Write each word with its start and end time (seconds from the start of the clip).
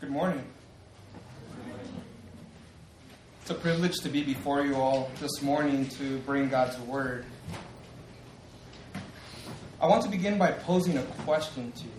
Good 0.00 0.10
morning. 0.10 0.44
It's 3.42 3.50
a 3.50 3.54
privilege 3.54 3.98
to 4.02 4.08
be 4.08 4.22
before 4.22 4.62
you 4.62 4.76
all 4.76 5.10
this 5.18 5.42
morning 5.42 5.88
to 5.88 6.18
bring 6.18 6.48
God's 6.48 6.78
Word. 6.78 7.24
I 9.80 9.88
want 9.88 10.04
to 10.04 10.08
begin 10.08 10.38
by 10.38 10.52
posing 10.52 10.98
a 10.98 11.02
question 11.02 11.72
to 11.72 11.82
you. 11.82 11.90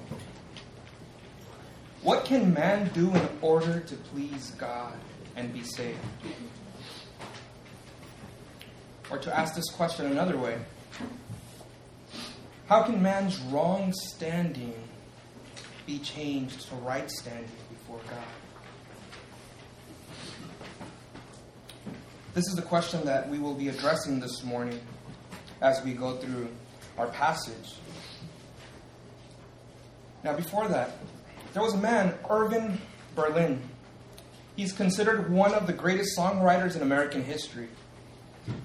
What 2.01 2.23
can 2.23 2.53
man 2.53 2.89
do 2.93 3.13
in 3.13 3.29
order 3.41 3.81
to 3.81 3.95
please 3.95 4.51
God 4.51 4.93
and 5.35 5.51
be 5.51 5.63
saved? 5.63 5.99
Or 9.11 9.17
to 9.17 9.37
ask 9.37 9.55
this 9.55 9.69
question 9.71 10.05
another 10.05 10.37
way 10.37 10.57
How 12.67 12.81
can 12.83 13.03
man's 13.03 13.37
wrong 13.41 13.91
standing 13.91 14.73
be 15.85 15.99
changed 15.99 16.61
to 16.69 16.75
right 16.75 17.11
standing 17.11 17.49
before 17.89 18.01
God? 18.09 18.23
This 22.33 22.47
is 22.47 22.55
the 22.55 22.61
question 22.61 23.03
that 23.05 23.27
we 23.29 23.39
will 23.39 23.55
be 23.55 23.69
addressing 23.69 24.19
this 24.19 24.43
morning 24.43 24.79
as 25.61 25.83
we 25.83 25.93
go 25.93 26.17
through 26.17 26.49
our 26.97 27.07
passage. 27.07 27.75
Now, 30.23 30.33
before 30.33 30.67
that, 30.67 30.97
there 31.53 31.63
was 31.63 31.73
a 31.73 31.77
man, 31.77 32.13
Irving 32.29 32.79
Berlin. 33.15 33.61
He's 34.55 34.73
considered 34.73 35.31
one 35.31 35.53
of 35.53 35.65
the 35.65 35.73
greatest 35.73 36.17
songwriters 36.17 36.75
in 36.75 36.81
American 36.81 37.23
history. 37.23 37.69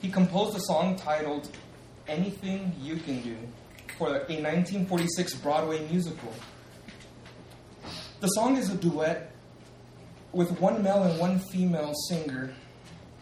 He 0.02 0.10
composed 0.10 0.56
a 0.56 0.60
song 0.60 0.96
titled 0.96 1.48
Anything 2.08 2.74
You 2.80 2.96
Can 2.96 3.22
Do 3.22 3.36
for 3.98 4.08
a 4.08 4.18
1946 4.18 5.34
Broadway 5.34 5.86
musical. 5.88 6.32
The 8.24 8.30
song 8.30 8.56
is 8.56 8.70
a 8.70 8.74
duet 8.74 9.32
with 10.32 10.58
one 10.58 10.82
male 10.82 11.02
and 11.02 11.20
one 11.20 11.38
female 11.38 11.92
singer 12.08 12.54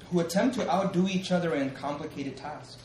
who 0.09 0.21
attempt 0.21 0.55
to 0.55 0.73
outdo 0.73 1.09
each 1.09 1.33
other 1.33 1.57
in 1.57 1.71
complicated 1.71 2.37
tasks. 2.37 2.85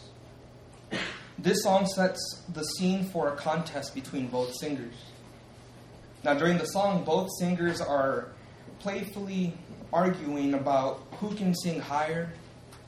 This 1.37 1.61
song 1.61 1.85
sets 1.85 2.41
the 2.51 2.63
scene 2.63 3.03
for 3.09 3.27
a 3.27 3.35
contest 3.35 3.93
between 3.93 4.29
both 4.29 4.55
singers. 4.55 4.95
Now, 6.23 6.33
during 6.33 6.57
the 6.57 6.65
song, 6.65 7.03
both 7.03 7.29
singers 7.37 7.81
are 7.81 8.29
playfully 8.79 9.53
arguing 9.93 10.55
about 10.55 11.03
who 11.19 11.35
can 11.35 11.53
sing 11.53 11.79
higher, 11.79 12.31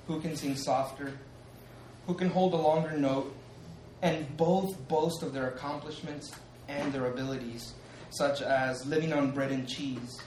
who 0.08 0.20
can 0.22 0.36
sing 0.36 0.56
softer, 0.56 1.14
who 2.08 2.16
can 2.16 2.32
hold 2.32 2.56
a 2.56 2.58
longer 2.58 2.98
note, 2.98 3.32
and 4.02 4.36
both 4.38 4.88
boast 4.88 5.22
of 5.22 5.34
their 5.34 5.50
accomplishments 5.50 6.32
and 6.68 6.92
their 6.92 7.06
abilities, 7.06 7.74
such 8.12 8.42
as 8.42 8.86
living 8.86 9.14
on 9.14 9.32
bread 9.32 9.52
and 9.52 9.68
cheese. 9.68 10.22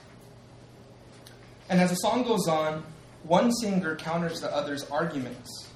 And 1.69 1.81
as 1.81 1.91
the 1.91 1.97
song 1.97 2.23
goes 2.23 2.49
on, 2.49 2.85
one 3.23 3.53
singer 3.53 3.97
counters 3.97 4.41
the 4.41 4.55
other's 4.55 4.89
arguments 4.91 5.69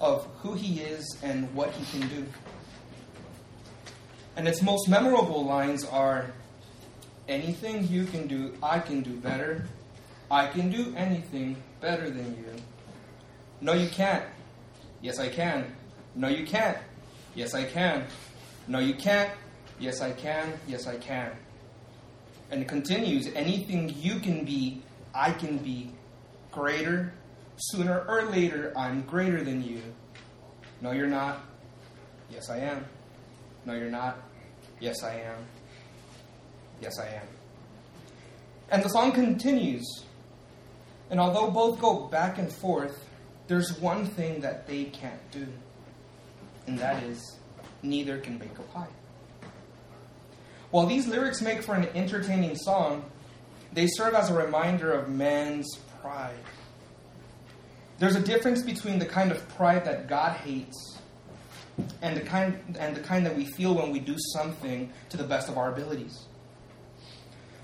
of 0.00 0.26
who 0.42 0.54
he 0.54 0.80
is 0.80 1.18
and 1.22 1.52
what 1.54 1.70
he 1.72 1.98
can 1.98 2.08
do. 2.08 2.26
And 4.36 4.46
its 4.46 4.62
most 4.62 4.88
memorable 4.88 5.44
lines 5.44 5.84
are 5.84 6.32
Anything 7.28 7.86
you 7.88 8.04
can 8.04 8.26
do, 8.26 8.54
I 8.62 8.78
can 8.78 9.02
do 9.02 9.10
better. 9.10 9.66
I 10.30 10.46
can 10.46 10.70
do 10.70 10.94
anything 10.96 11.62
better 11.80 12.08
than 12.08 12.36
you. 12.38 12.62
No, 13.60 13.74
you 13.74 13.88
can't. 13.88 14.24
Yes, 15.02 15.18
I 15.18 15.28
can. 15.28 15.66
No, 16.14 16.28
you 16.28 16.46
can't. 16.46 16.78
Yes, 17.34 17.54
I 17.54 17.64
can. 17.64 18.06
No, 18.66 18.78
you 18.78 18.94
can't. 18.94 19.30
Yes, 19.78 20.00
I 20.00 20.12
can. 20.12 20.52
Yes, 20.66 20.86
I 20.86 20.96
can. 20.96 21.32
And 22.50 22.62
it 22.62 22.68
continues 22.68 23.28
anything 23.34 23.94
you 24.00 24.18
can 24.20 24.44
be, 24.44 24.82
I 25.14 25.32
can 25.32 25.58
be 25.58 25.90
greater. 26.50 27.12
Sooner 27.56 28.04
or 28.08 28.24
later, 28.24 28.72
I'm 28.76 29.02
greater 29.02 29.42
than 29.42 29.62
you. 29.62 29.82
No, 30.80 30.92
you're 30.92 31.08
not. 31.08 31.40
Yes, 32.30 32.48
I 32.50 32.58
am. 32.58 32.84
No, 33.64 33.74
you're 33.74 33.90
not. 33.90 34.18
Yes, 34.80 35.02
I 35.02 35.14
am. 35.14 35.36
Yes, 36.80 36.98
I 36.98 37.06
am. 37.06 37.26
And 38.70 38.82
the 38.82 38.88
song 38.88 39.12
continues. 39.12 40.04
And 41.10 41.18
although 41.18 41.50
both 41.50 41.80
go 41.80 42.06
back 42.06 42.38
and 42.38 42.52
forth, 42.52 43.04
there's 43.48 43.78
one 43.80 44.06
thing 44.06 44.40
that 44.42 44.66
they 44.66 44.84
can't 44.84 45.30
do. 45.30 45.46
And 46.66 46.78
that 46.78 47.02
is, 47.02 47.38
neither 47.82 48.18
can 48.18 48.38
bake 48.38 48.58
a 48.58 48.62
pie. 48.62 48.86
While 50.70 50.86
these 50.86 51.06
lyrics 51.06 51.40
make 51.40 51.62
for 51.62 51.74
an 51.74 51.88
entertaining 51.94 52.56
song, 52.56 53.04
they 53.72 53.86
serve 53.86 54.14
as 54.14 54.30
a 54.30 54.34
reminder 54.34 54.92
of 54.92 55.08
man's 55.08 55.78
pride. 56.00 56.34
There's 57.98 58.16
a 58.16 58.20
difference 58.20 58.62
between 58.62 58.98
the 58.98 59.06
kind 59.06 59.32
of 59.32 59.48
pride 59.50 59.84
that 59.86 60.08
God 60.08 60.36
hates 60.38 60.98
and 62.02 62.16
the 62.16 62.20
kind 62.20 62.76
and 62.78 62.94
the 62.96 63.00
kind 63.00 63.24
that 63.26 63.36
we 63.36 63.44
feel 63.44 63.74
when 63.74 63.90
we 63.90 63.98
do 63.98 64.16
something 64.34 64.92
to 65.10 65.16
the 65.16 65.24
best 65.24 65.48
of 65.48 65.56
our 65.56 65.72
abilities. 65.72 66.26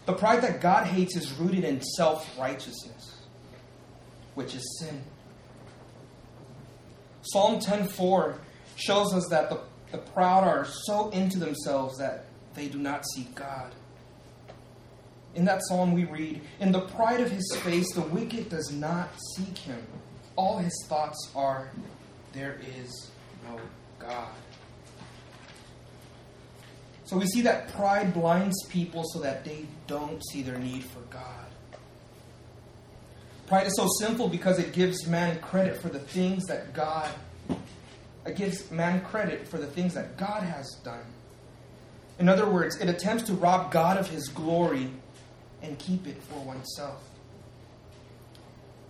The 0.07 0.13
pride 0.13 0.43
that 0.43 0.61
God 0.61 0.87
hates 0.87 1.17
is 1.17 1.33
rooted 1.33 1.65
in 1.65 1.81
self-righteousness, 1.81 3.23
which 4.35 4.55
is 4.55 4.79
sin. 4.81 5.03
Psalm 7.23 7.61
10:4 7.61 8.39
shows 8.77 9.15
us 9.15 9.27
that 9.31 9.51
the, 9.51 9.61
the 9.93 9.99
proud 9.99 10.45
are 10.45 10.67
so 10.67 11.11
into 11.11 11.39
themselves 11.39 11.97
that 11.99 12.27
they 12.55 12.69
do 12.69 12.79
not 12.79 13.05
seek 13.15 13.35
God. 13.35 13.73
In 15.35 15.45
that 15.47 15.63
psalm, 15.67 15.93
we 15.93 16.05
read, 16.05 16.41
In 16.61 16.71
the 16.71 16.83
pride 16.83 17.21
of 17.21 17.31
his 17.31 17.57
face, 17.63 17.93
the 17.95 18.03
wicked 18.03 18.49
does 18.49 18.71
not 18.73 19.11
seek 19.37 19.59
him. 19.59 19.83
All 20.37 20.59
his 20.59 20.87
thoughts 20.89 21.31
are, 21.35 21.71
There 22.33 22.61
is 22.81 23.11
no 23.49 23.59
God. 23.99 24.31
So 27.05 27.19
we 27.19 27.27
see 27.27 27.43
that 27.43 27.69
pride 27.75 28.15
blinds 28.15 28.57
people 28.69 29.03
so 29.13 29.21
that 29.21 29.45
they 29.45 29.67
don't 29.87 30.23
see 30.31 30.43
their 30.43 30.59
need 30.59 30.85
for 30.85 31.01
God. 31.11 31.47
Pride 33.47 33.67
is 33.67 33.75
so 33.77 33.87
sinful 33.99 34.29
because 34.29 34.59
it 34.59 34.73
gives 34.73 35.07
man 35.07 35.39
credit 35.41 35.77
for 35.77 35.89
the 35.89 35.99
things 35.99 36.45
that 36.45 36.73
God 36.73 37.11
it 38.27 38.37
gives 38.37 38.71
man 38.71 39.03
credit 39.03 39.47
for 39.47 39.59
the 39.59 39.67
things 39.67 39.95
that 39.95 40.17
God 40.17 40.43
has 40.43 40.79
done. 40.83 41.05
In 42.19 42.29
other 42.29 42.49
words, 42.49 42.77
it 42.81 42.89
attempts 42.89 43.25
to 43.25 43.35
rob 43.35 43.73
God 43.73 43.97
of 43.97 44.09
his 44.09 44.29
glory 44.29 44.91
and 45.63 45.79
keep 45.79 46.07
it 46.07 46.23
for 46.23 46.39
oneself. 46.41 47.03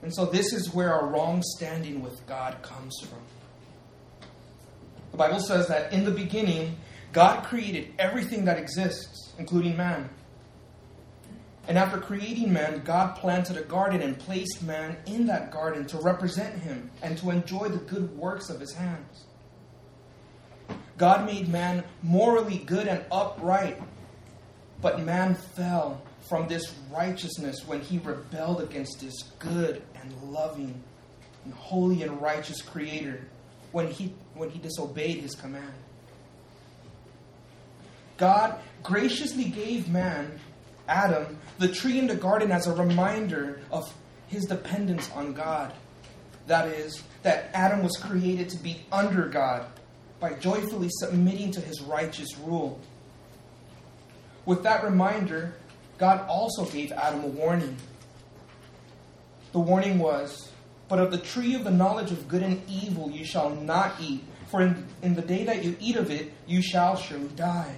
And 0.03 0.15
so 0.15 0.27
this 0.27 0.53
is 0.53 0.75
where 0.75 0.93
our 0.93 1.07
wrong 1.07 1.43
standing 1.43 2.03
with 2.03 2.27
God 2.27 2.61
comes 2.63 2.95
from. 3.01 3.21
The 5.13 5.17
Bible 5.17 5.41
says 5.41 5.69
that 5.69 5.93
in 5.93 6.05
the 6.05 6.11
beginning, 6.11 6.77
God 7.13 7.45
created 7.45 7.95
everything 7.99 8.45
that 8.45 8.59
exists, 8.59 9.33
including 9.39 9.77
man. 9.77 10.11
And 11.67 11.79
after 11.79 11.99
creating 11.99 12.53
man, 12.53 12.83
God 12.84 13.17
planted 13.17 13.57
a 13.57 13.63
garden 13.63 14.03
and 14.03 14.19
placed 14.19 14.63
man 14.63 14.99
in 15.07 15.27
that 15.27 15.51
garden 15.51 15.87
to 15.87 15.99
represent 15.99 16.59
him 16.59 16.91
and 17.03 17.17
to 17.19 17.31
enjoy 17.31 17.69
the 17.69 17.79
good 17.79 18.15
works 18.19 18.51
of 18.51 18.61
his 18.61 18.75
hands. 18.75 19.25
God 20.97 21.27
made 21.27 21.49
man 21.49 21.85
morally 22.03 22.59
good 22.59 22.87
and 22.87 23.05
upright, 23.11 23.81
but 24.81 25.01
man 25.01 25.35
fell 25.35 26.03
from 26.29 26.47
this 26.49 26.75
righteousness 26.91 27.67
when 27.67 27.81
he 27.81 27.99
rebelled 27.99 28.63
against 28.63 29.01
his 29.01 29.25
good 29.39 29.83
and 30.01 30.13
loving 30.23 30.83
and 31.45 31.53
holy 31.55 32.03
and 32.03 32.23
righteous 32.23 32.63
creator 32.63 33.21
when 33.73 33.89
he 33.89 34.15
when 34.35 34.51
he 34.51 34.59
disobeyed 34.59 35.19
his 35.19 35.35
command. 35.35 35.75
God 38.17 38.59
graciously 38.83 39.45
gave 39.45 39.89
man 39.89 40.39
Adam 40.87 41.39
the 41.59 41.69
tree 41.69 41.99
in 41.99 42.07
the 42.07 42.15
garden 42.15 42.53
as 42.53 42.67
a 42.67 42.72
reminder 42.72 43.60
of 43.71 43.93
his 44.28 44.45
dependence 44.45 45.10
on 45.13 45.33
God. 45.33 45.72
That 46.47 46.69
is, 46.69 47.03
that 47.22 47.49
Adam 47.55 47.83
was 47.83 47.97
created 47.97 48.51
to 48.51 48.59
be 48.59 48.84
under 48.93 49.27
God 49.28 49.67
by 50.24 50.32
joyfully 50.32 50.88
submitting 50.91 51.50
to 51.50 51.60
his 51.60 51.82
righteous 51.82 52.38
rule. 52.38 52.80
With 54.47 54.62
that 54.62 54.82
reminder, 54.82 55.53
God 55.98 56.26
also 56.30 56.65
gave 56.65 56.92
Adam 56.92 57.24
a 57.24 57.26
warning. 57.26 57.76
The 59.53 59.60
warning 59.60 59.98
was, 59.98 60.50
But 60.88 60.98
of 60.98 61.10
the 61.10 61.18
tree 61.18 61.54
of 61.54 61.65
the 61.65 61.71
knowledge 61.71 62.10
of 62.10 62.26
good 62.26 62.42
and 62.42 62.62
evil 62.66 63.10
you 63.10 63.22
shall 63.26 63.50
not 63.50 64.00
eat, 64.00 64.24
for 64.50 64.62
in, 64.62 64.86
in 65.03 65.15
the 65.15 65.21
day 65.21 65.44
that 65.44 65.62
you 65.62 65.76
eat 65.78 65.97
of 65.97 66.10
it, 66.10 66.32
you 66.47 66.62
shall 66.62 66.97
surely 66.97 67.28
die. 67.36 67.76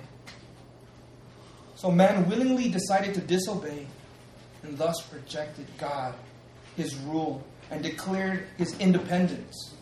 So 1.75 1.91
man 1.91 2.29
willingly 2.29 2.69
decided 2.69 3.13
to 3.15 3.21
disobey 3.23 3.89
and 4.63 4.79
thus 4.79 5.13
rejected 5.13 5.67
God, 5.79 6.15
his 6.77 6.95
rule, 6.95 7.45
and 7.73 7.83
declared 7.83 8.47
his 8.57 8.79
independence. 8.79 9.76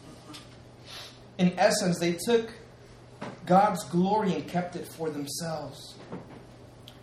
In 1.38 1.58
essence, 1.58 1.98
they 1.98 2.12
took 2.12 2.50
God's 3.46 3.84
glory 3.84 4.34
and 4.34 4.48
kept 4.48 4.76
it 4.76 4.86
for 4.86 5.10
themselves. 5.10 5.94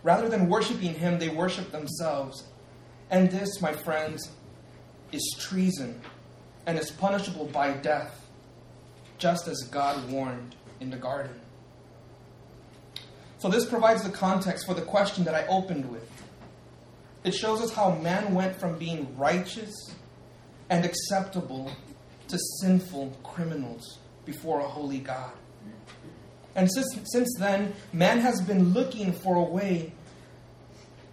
Rather 0.02 0.28
than 0.28 0.48
worshiping 0.48 0.94
him, 0.94 1.18
they 1.18 1.28
worshiped 1.28 1.72
themselves. 1.72 2.44
And 3.10 3.30
this, 3.30 3.60
my 3.60 3.72
friends, 3.72 4.30
is 5.12 5.36
treason 5.38 6.00
and 6.66 6.78
is 6.78 6.90
punishable 6.90 7.46
by 7.46 7.72
death, 7.74 8.26
just 9.18 9.46
as 9.48 9.68
God 9.70 10.10
warned 10.10 10.56
in 10.80 10.90
the 10.90 10.96
garden. 10.96 11.38
So, 13.38 13.48
this 13.48 13.66
provides 13.66 14.02
the 14.02 14.10
context 14.10 14.66
for 14.66 14.74
the 14.74 14.82
question 14.82 15.24
that 15.24 15.34
I 15.34 15.46
opened 15.48 15.90
with. 15.90 16.08
It 17.24 17.34
shows 17.34 17.60
us 17.60 17.72
how 17.72 17.96
man 17.96 18.34
went 18.34 18.56
from 18.56 18.78
being 18.78 19.16
righteous 19.16 19.74
and 20.70 20.84
acceptable 20.84 21.70
to 22.28 22.38
sinful 22.60 23.16
criminals 23.22 23.98
before 24.24 24.60
a 24.60 24.68
holy 24.68 24.98
God. 24.98 25.32
And 26.54 26.70
since, 26.72 27.00
since 27.12 27.34
then, 27.38 27.74
man 27.92 28.18
has 28.20 28.40
been 28.42 28.72
looking 28.72 29.12
for 29.12 29.36
a 29.36 29.42
way 29.42 29.92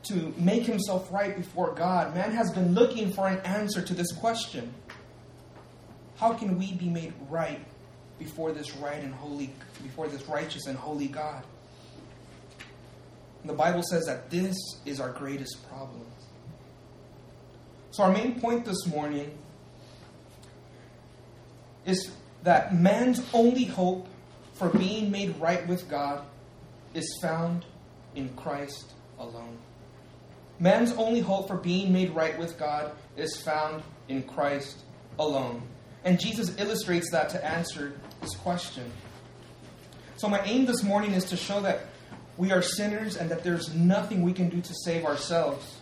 to 0.03 0.33
make 0.37 0.63
himself 0.63 1.11
right 1.11 1.35
before 1.35 1.73
God. 1.73 2.15
Man 2.15 2.31
has 2.31 2.51
been 2.51 2.73
looking 2.73 3.11
for 3.11 3.27
an 3.27 3.39
answer 3.39 3.81
to 3.81 3.93
this 3.93 4.11
question 4.11 4.73
How 6.17 6.33
can 6.33 6.57
we 6.57 6.73
be 6.73 6.89
made 6.89 7.13
right 7.29 7.59
before 8.17 8.51
this 8.51 8.75
right 8.75 9.01
and 9.01 9.13
holy, 9.13 9.53
before 9.81 10.07
this 10.07 10.27
righteous 10.27 10.67
and 10.67 10.77
holy 10.77 11.07
God? 11.07 11.43
The 13.45 13.53
Bible 13.53 13.83
says 13.83 14.05
that 14.05 14.29
this 14.29 14.57
is 14.85 14.99
our 14.99 15.13
greatest 15.13 15.67
problem. 15.69 16.05
So, 17.91 18.03
our 18.03 18.11
main 18.11 18.39
point 18.39 18.65
this 18.65 18.85
morning 18.85 19.37
is 21.85 22.11
that 22.43 22.73
man's 22.73 23.21
only 23.33 23.65
hope 23.65 24.07
for 24.53 24.69
being 24.69 25.11
made 25.11 25.37
right 25.39 25.65
with 25.67 25.89
God 25.89 26.23
is 26.93 27.17
found 27.21 27.65
in 28.15 28.29
Christ 28.35 28.93
alone. 29.17 29.57
Man's 30.59 30.91
only 30.93 31.21
hope 31.21 31.47
for 31.47 31.55
being 31.55 31.93
made 31.93 32.11
right 32.11 32.37
with 32.37 32.57
God 32.57 32.91
is 33.15 33.41
found 33.41 33.81
in 34.09 34.23
Christ 34.23 34.79
alone. 35.17 35.61
And 36.03 36.19
Jesus 36.19 36.57
illustrates 36.57 37.11
that 37.11 37.29
to 37.29 37.45
answer 37.45 37.93
this 38.21 38.35
question. 38.35 38.91
So, 40.17 40.27
my 40.27 40.41
aim 40.43 40.65
this 40.65 40.83
morning 40.83 41.13
is 41.13 41.25
to 41.25 41.37
show 41.37 41.61
that 41.61 41.81
we 42.37 42.51
are 42.51 42.61
sinners 42.61 43.15
and 43.15 43.29
that 43.31 43.43
there's 43.43 43.73
nothing 43.73 44.21
we 44.21 44.33
can 44.33 44.49
do 44.49 44.61
to 44.61 44.73
save 44.83 45.05
ourselves. 45.05 45.77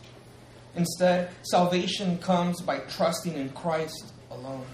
Instead, 0.76 1.32
salvation 1.42 2.20
comes 2.20 2.62
by 2.62 2.80
trusting 2.80 3.34
in 3.34 3.50
Christ 3.50 4.14
alone. 4.30 4.66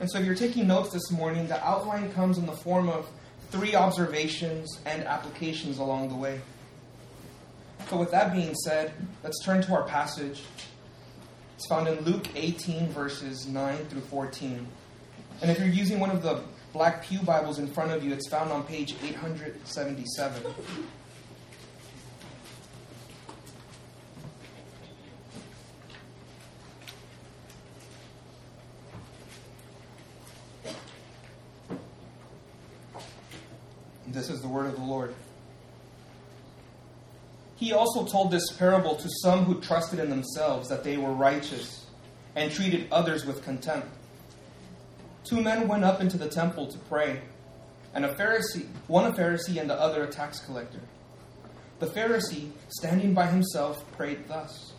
And 0.00 0.10
so, 0.10 0.18
if 0.18 0.26
you're 0.26 0.34
taking 0.34 0.66
notes 0.66 0.92
this 0.92 1.10
morning, 1.10 1.46
the 1.46 1.64
outline 1.64 2.12
comes 2.12 2.38
in 2.38 2.46
the 2.46 2.52
form 2.52 2.88
of 2.88 3.08
three 3.50 3.74
observations 3.74 4.80
and 4.84 5.04
applications 5.04 5.78
along 5.78 6.08
the 6.08 6.16
way. 6.16 6.40
So, 7.88 7.96
with 7.96 8.10
that 8.10 8.32
being 8.32 8.54
said, 8.54 8.92
let's 9.22 9.42
turn 9.44 9.62
to 9.62 9.74
our 9.74 9.84
passage. 9.84 10.42
It's 11.56 11.66
found 11.68 11.86
in 11.86 12.00
Luke 12.00 12.26
18, 12.34 12.88
verses 12.88 13.46
9 13.46 13.76
through 13.86 14.00
14. 14.00 14.66
And 15.40 15.50
if 15.50 15.58
you're 15.58 15.68
using 15.68 16.00
one 16.00 16.10
of 16.10 16.22
the 16.22 16.42
Black 16.72 17.04
Pew 17.04 17.20
Bibles 17.20 17.60
in 17.60 17.68
front 17.68 17.92
of 17.92 18.04
you, 18.04 18.12
it's 18.12 18.28
found 18.28 18.50
on 18.50 18.64
page 18.64 18.96
877. 19.02 20.42
This 34.14 34.30
is 34.30 34.40
the 34.40 34.48
word 34.48 34.66
of 34.66 34.76
the 34.76 34.84
Lord. 34.84 35.12
He 37.56 37.72
also 37.72 38.06
told 38.06 38.30
this 38.30 38.48
parable 38.52 38.94
to 38.94 39.08
some 39.22 39.44
who 39.44 39.60
trusted 39.60 39.98
in 39.98 40.08
themselves 40.08 40.68
that 40.68 40.84
they 40.84 40.96
were 40.96 41.12
righteous 41.12 41.84
and 42.36 42.52
treated 42.52 42.86
others 42.92 43.26
with 43.26 43.42
contempt. 43.42 43.88
Two 45.24 45.40
men 45.40 45.66
went 45.66 45.82
up 45.82 46.00
into 46.00 46.16
the 46.16 46.28
temple 46.28 46.68
to 46.68 46.78
pray, 46.78 47.22
and 47.92 48.04
a 48.04 48.14
Pharisee, 48.14 48.66
one 48.86 49.06
a 49.06 49.12
Pharisee 49.12 49.60
and 49.60 49.68
the 49.68 49.74
other 49.74 50.04
a 50.04 50.06
tax 50.06 50.38
collector. 50.38 50.80
The 51.80 51.86
Pharisee, 51.86 52.50
standing 52.68 53.14
by 53.14 53.26
himself, 53.26 53.84
prayed 53.92 54.28
thus 54.28 54.74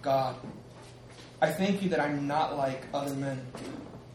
God, 0.00 0.36
I 1.42 1.50
thank 1.50 1.82
you 1.82 1.90
that 1.90 2.00
I'm 2.00 2.26
not 2.26 2.56
like 2.56 2.86
other 2.94 3.14
men, 3.14 3.44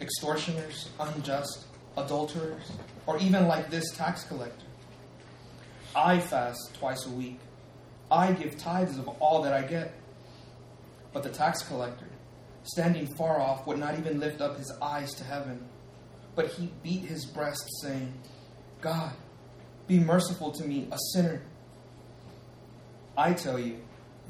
extortioners, 0.02 0.90
unjust, 1.00 1.66
adulterers 1.98 2.72
or 3.10 3.18
even 3.18 3.48
like 3.48 3.72
this 3.72 3.90
tax 3.94 4.24
collector. 4.26 4.68
I 5.96 6.20
fast 6.20 6.76
twice 6.78 7.08
a 7.08 7.10
week. 7.10 7.40
I 8.12 8.34
give 8.34 8.56
tithes 8.56 9.00
of 9.00 9.08
all 9.08 9.42
that 9.42 9.52
I 9.52 9.64
get. 9.64 9.96
But 11.12 11.24
the 11.24 11.30
tax 11.30 11.64
collector, 11.64 12.06
standing 12.62 13.08
far 13.16 13.42
off, 13.42 13.66
would 13.66 13.80
not 13.80 13.98
even 13.98 14.20
lift 14.20 14.42
up 14.42 14.58
his 14.58 14.72
eyes 14.80 15.12
to 15.16 15.24
heaven, 15.24 15.60
but 16.36 16.50
he 16.50 16.70
beat 16.84 17.02
his 17.02 17.26
breast, 17.26 17.68
saying, 17.82 18.14
God, 18.80 19.14
be 19.88 19.98
merciful 19.98 20.52
to 20.52 20.64
me, 20.64 20.88
a 20.92 20.98
sinner. 21.14 21.42
I 23.18 23.34
tell 23.34 23.58
you, 23.58 23.80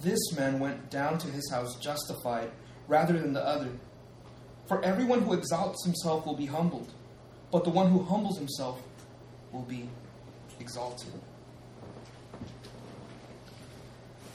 this 0.01 0.31
man 0.37 0.57
went 0.57 0.89
down 0.89 1.17
to 1.17 1.27
his 1.27 1.51
house 1.51 1.75
justified 1.81 2.49
rather 2.87 3.19
than 3.19 3.33
the 3.33 3.45
other. 3.45 3.71
For 4.69 4.81
everyone 4.85 5.23
who 5.23 5.33
exalts 5.33 5.83
himself 5.83 6.25
will 6.25 6.37
be 6.37 6.45
humbled 6.45 6.93
but 7.51 7.63
the 7.63 7.69
one 7.69 7.89
who 7.89 8.03
humbles 8.03 8.37
himself 8.37 8.81
will 9.51 9.63
be 9.63 9.89
exalted. 10.59 11.09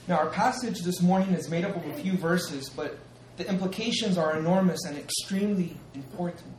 Now, 0.06 0.18
our 0.18 0.28
passage 0.28 0.82
this 0.82 1.00
morning 1.00 1.34
is 1.34 1.48
made 1.48 1.64
up 1.64 1.76
of 1.76 1.86
a 1.86 1.94
few 1.94 2.12
verses, 2.12 2.68
but 2.68 2.98
the 3.36 3.48
implications 3.48 4.18
are 4.18 4.36
enormous 4.36 4.84
and 4.84 4.98
extremely 4.98 5.76
important. 5.94 6.54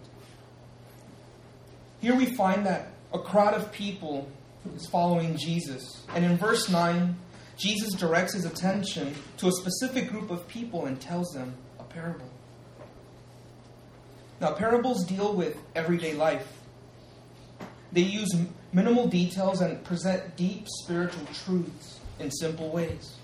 Here 2.02 2.16
we 2.16 2.26
find 2.26 2.66
that 2.66 2.88
a 3.14 3.20
crowd 3.20 3.54
of 3.54 3.72
people 3.72 4.28
is 4.76 4.88
following 4.88 5.38
Jesus. 5.38 6.04
And 6.14 6.26
in 6.26 6.38
verse 6.38 6.70
9, 6.70 7.16
Jesus 7.58 7.94
directs 7.94 8.34
his 8.34 8.46
attention 8.46 9.14
to 9.38 9.48
a 9.48 9.52
specific 9.52 10.10
group 10.10 10.32
of 10.32 10.48
people 10.48 10.86
and 10.86 11.00
tells 11.00 11.32
them 11.34 11.56
a 11.80 11.84
parable. 11.84 12.30
Now, 14.42 14.52
parables 14.52 15.06
deal 15.06 15.34
with 15.34 15.58
everyday 15.76 16.14
life. 16.14 16.48
They 17.92 18.02
use 18.02 18.30
minimal 18.74 19.08
details 19.08 19.62
and 19.62 19.82
present 19.84 20.36
deep 20.36 20.68
spiritual 20.68 21.26
truths 21.34 22.00
in 22.20 22.30
simple 22.32 22.70
ways. 22.70 23.16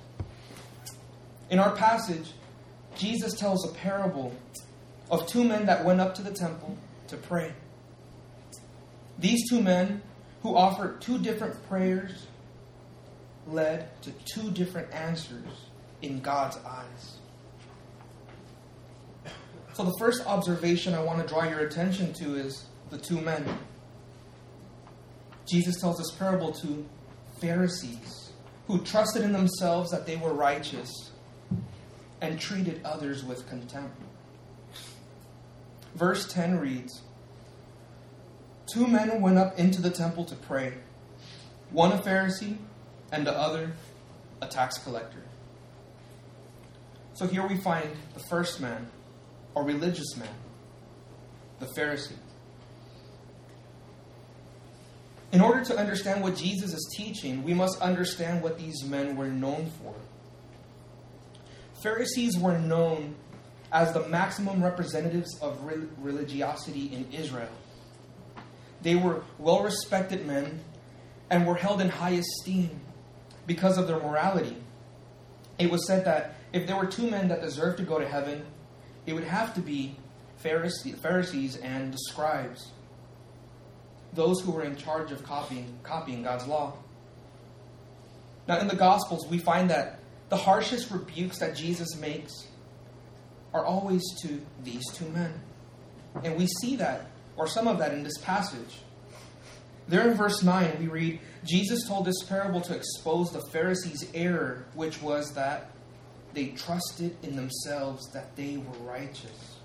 In 1.49 1.59
our 1.59 1.75
passage, 1.75 2.31
Jesus 2.95 3.33
tells 3.33 3.69
a 3.69 3.73
parable 3.73 4.33
of 5.09 5.27
two 5.27 5.43
men 5.43 5.65
that 5.65 5.83
went 5.83 5.99
up 5.99 6.15
to 6.15 6.21
the 6.21 6.31
temple 6.31 6.77
to 7.09 7.17
pray. 7.17 7.51
These 9.19 9.49
two 9.49 9.61
men, 9.61 10.01
who 10.41 10.55
offered 10.55 11.01
two 11.01 11.17
different 11.17 11.67
prayers, 11.67 12.27
led 13.47 13.89
to 14.03 14.11
two 14.25 14.51
different 14.51 14.91
answers 14.93 15.65
in 16.01 16.21
God's 16.21 16.57
eyes. 16.65 17.17
So, 19.73 19.83
the 19.85 19.95
first 19.97 20.25
observation 20.25 20.93
I 20.93 21.01
want 21.01 21.21
to 21.21 21.27
draw 21.27 21.45
your 21.45 21.59
attention 21.59 22.13
to 22.13 22.35
is 22.35 22.65
the 22.89 22.97
two 22.97 23.21
men. 23.21 23.45
Jesus 25.45 25.79
tells 25.79 25.97
this 25.97 26.11
parable 26.11 26.51
to 26.53 26.85
Pharisees 27.39 28.31
who 28.67 28.79
trusted 28.83 29.23
in 29.23 29.31
themselves 29.31 29.91
that 29.91 30.05
they 30.05 30.17
were 30.17 30.33
righteous 30.33 31.11
and 32.21 32.39
treated 32.39 32.81
others 32.85 33.23
with 33.23 33.47
contempt. 33.49 33.95
Verse 35.95 36.31
10 36.31 36.59
reads 36.59 37.01
Two 38.71 38.87
men 38.87 39.21
went 39.21 39.37
up 39.37 39.57
into 39.57 39.81
the 39.81 39.89
temple 39.89 40.23
to 40.25 40.35
pray, 40.35 40.73
one 41.71 41.91
a 41.91 41.97
Pharisee 41.97 42.57
and 43.11 43.25
the 43.25 43.33
other 43.33 43.73
a 44.41 44.47
tax 44.47 44.77
collector. 44.77 45.23
So 47.13 47.27
here 47.27 47.45
we 47.45 47.57
find 47.57 47.89
the 48.13 48.23
first 48.29 48.61
man 48.61 48.87
or 49.55 49.63
religious 49.63 50.15
man, 50.17 50.29
the 51.59 51.67
Pharisee. 51.77 52.15
In 55.31 55.39
order 55.39 55.63
to 55.63 55.77
understand 55.77 56.21
what 56.21 56.35
Jesus 56.35 56.73
is 56.73 56.93
teaching, 56.95 57.43
we 57.43 57.53
must 57.53 57.79
understand 57.81 58.43
what 58.43 58.57
these 58.57 58.83
men 58.83 59.15
were 59.15 59.27
known 59.27 59.71
for. 59.81 59.93
Pharisees 61.81 62.37
were 62.37 62.57
known 62.57 63.15
as 63.71 63.93
the 63.93 64.07
maximum 64.09 64.61
representatives 64.61 65.39
of 65.39 65.57
religiosity 65.97 66.87
in 66.93 67.07
Israel. 67.13 67.49
They 68.81 68.95
were 68.95 69.23
well 69.39 69.63
respected 69.63 70.25
men 70.25 70.59
and 71.29 71.47
were 71.47 71.55
held 71.55 71.81
in 71.81 71.89
high 71.89 72.11
esteem 72.11 72.81
because 73.47 73.77
of 73.77 73.87
their 73.87 73.99
morality. 73.99 74.57
It 75.57 75.71
was 75.71 75.87
said 75.87 76.05
that 76.05 76.35
if 76.51 76.67
there 76.67 76.75
were 76.75 76.87
two 76.87 77.09
men 77.09 77.29
that 77.29 77.41
deserved 77.41 77.77
to 77.77 77.83
go 77.83 77.99
to 77.99 78.07
heaven, 78.07 78.45
it 79.05 79.13
would 79.13 79.23
have 79.23 79.53
to 79.55 79.61
be 79.61 79.95
Pharisees 80.37 81.57
and 81.57 81.95
scribes, 81.97 82.71
those 84.13 84.41
who 84.41 84.51
were 84.51 84.63
in 84.63 84.75
charge 84.75 85.11
of 85.11 85.23
copying, 85.23 85.77
copying 85.83 86.23
God's 86.23 86.47
law. 86.47 86.73
Now, 88.47 88.59
in 88.59 88.67
the 88.67 88.75
Gospels, 88.75 89.27
we 89.27 89.37
find 89.37 89.69
that 89.69 89.99
the 90.29 90.37
harshest 90.37 90.91
rebukes 90.91 91.39
that 91.39 91.55
Jesus 91.55 91.95
makes 91.95 92.47
are 93.53 93.65
always 93.65 94.01
to 94.21 94.41
these 94.63 94.83
two 94.93 95.07
men. 95.09 95.33
And 96.23 96.37
we 96.37 96.47
see 96.47 96.75
that, 96.77 97.05
or 97.37 97.47
some 97.47 97.67
of 97.67 97.77
that, 97.79 97.93
in 97.93 98.03
this 98.03 98.17
passage. 98.17 98.79
There 99.87 100.09
in 100.09 100.15
verse 100.15 100.41
9, 100.41 100.77
we 100.79 100.87
read 100.87 101.19
Jesus 101.43 101.87
told 101.87 102.05
this 102.05 102.23
parable 102.23 102.61
to 102.61 102.75
expose 102.75 103.31
the 103.31 103.41
Pharisees' 103.51 104.09
error, 104.13 104.65
which 104.73 105.01
was 105.01 105.33
that 105.33 105.71
they 106.33 106.47
trusted 106.47 107.17
in 107.23 107.35
themselves 107.35 108.09
that 108.11 108.35
they 108.35 108.57
were 108.57 108.85
righteous. 108.85 109.57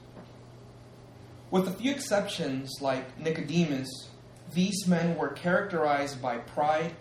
With 1.51 1.69
a 1.69 1.73
few 1.73 1.93
exceptions, 1.93 2.71
like 2.81 3.19
Nicodemus, 3.19 4.09
these 4.53 4.87
men 4.87 5.17
were 5.17 5.29
characterized 5.29 6.21
by 6.21 6.39
pride, 6.39 6.95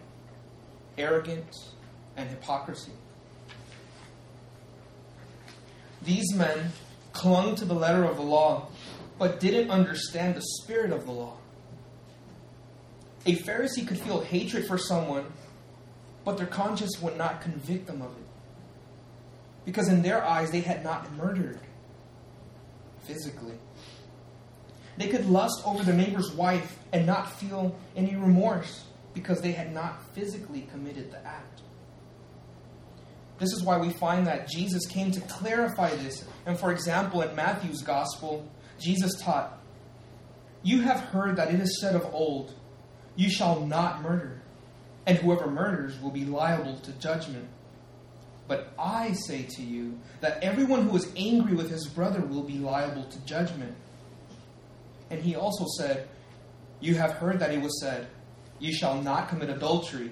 arrogance, 0.97 1.73
and 2.15 2.29
hypocrisy. 2.29 2.91
These 6.01 6.33
men 6.35 6.71
clung 7.13 7.55
to 7.55 7.65
the 7.65 7.73
letter 7.73 8.03
of 8.03 8.17
the 8.17 8.23
law, 8.23 8.67
but 9.17 9.39
didn't 9.39 9.71
understand 9.71 10.35
the 10.35 10.41
spirit 10.41 10.91
of 10.91 11.05
the 11.05 11.11
law. 11.11 11.37
A 13.25 13.35
Pharisee 13.37 13.87
could 13.87 13.97
feel 13.97 14.21
hatred 14.21 14.67
for 14.67 14.77
someone, 14.77 15.25
but 16.23 16.37
their 16.37 16.45
conscience 16.45 17.01
would 17.01 17.17
not 17.17 17.41
convict 17.41 17.87
them 17.87 18.03
of 18.03 18.11
it. 18.11 18.24
Because 19.65 19.89
in 19.89 20.01
their 20.01 20.23
eyes, 20.23 20.51
they 20.51 20.61
had 20.61 20.83
not 20.83 21.11
murdered 21.13 21.59
physically. 23.01 23.55
They 24.97 25.07
could 25.07 25.25
lust 25.25 25.61
over 25.65 25.83
their 25.83 25.95
neighbor's 25.95 26.31
wife 26.31 26.79
and 26.93 27.05
not 27.05 27.31
feel 27.31 27.75
any 27.95 28.15
remorse 28.15 28.85
because 29.13 29.41
they 29.41 29.51
had 29.51 29.73
not 29.73 30.01
physically 30.13 30.67
committed 30.71 31.11
the 31.11 31.25
act. 31.25 31.61
This 33.37 33.51
is 33.51 33.63
why 33.63 33.77
we 33.77 33.89
find 33.89 34.27
that 34.27 34.47
Jesus 34.47 34.85
came 34.85 35.11
to 35.11 35.21
clarify 35.21 35.93
this. 35.95 36.23
And 36.45 36.57
for 36.57 36.71
example, 36.71 37.21
in 37.21 37.35
Matthew's 37.35 37.81
gospel, 37.81 38.47
Jesus 38.79 39.19
taught, 39.21 39.59
You 40.63 40.81
have 40.81 40.99
heard 40.99 41.35
that 41.35 41.53
it 41.53 41.59
is 41.59 41.79
said 41.81 41.95
of 41.95 42.05
old, 42.13 42.53
You 43.15 43.29
shall 43.29 43.59
not 43.59 44.01
murder, 44.01 44.41
and 45.05 45.17
whoever 45.17 45.47
murders 45.49 45.99
will 45.99 46.11
be 46.11 46.23
liable 46.23 46.77
to 46.79 46.91
judgment. 46.93 47.47
But 48.47 48.73
I 48.77 49.13
say 49.13 49.43
to 49.43 49.61
you 49.61 49.99
that 50.21 50.43
everyone 50.43 50.87
who 50.87 50.95
is 50.95 51.11
angry 51.17 51.55
with 51.55 51.69
his 51.69 51.87
brother 51.87 52.21
will 52.21 52.43
be 52.43 52.59
liable 52.59 53.03
to 53.05 53.25
judgment. 53.25 53.75
And 55.09 55.21
he 55.21 55.35
also 55.35 55.65
said, 55.77 56.07
You 56.79 56.95
have 56.95 57.13
heard 57.13 57.39
that 57.39 57.51
it 57.51 57.61
was 57.61 57.81
said, 57.81 58.07
You 58.59 58.73
shall 58.73 59.01
not 59.01 59.29
commit 59.29 59.49
adultery. 59.49 60.11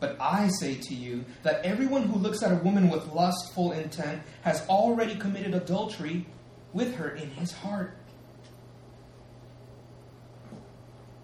But 0.00 0.16
I 0.20 0.48
say 0.60 0.76
to 0.76 0.94
you 0.94 1.24
that 1.42 1.64
everyone 1.64 2.04
who 2.04 2.18
looks 2.18 2.42
at 2.42 2.52
a 2.52 2.62
woman 2.62 2.88
with 2.88 3.12
lustful 3.12 3.72
intent 3.72 4.22
has 4.42 4.66
already 4.68 5.16
committed 5.16 5.54
adultery 5.54 6.26
with 6.72 6.94
her 6.94 7.10
in 7.10 7.30
his 7.30 7.52
heart. 7.52 7.96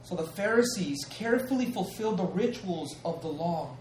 So 0.02 0.16
the 0.16 0.26
Pharisees 0.26 1.06
carefully 1.08 1.66
fulfilled 1.66 2.18
the 2.18 2.26
rituals 2.26 2.96
of 3.04 3.22
the 3.22 3.28
law, 3.28 3.76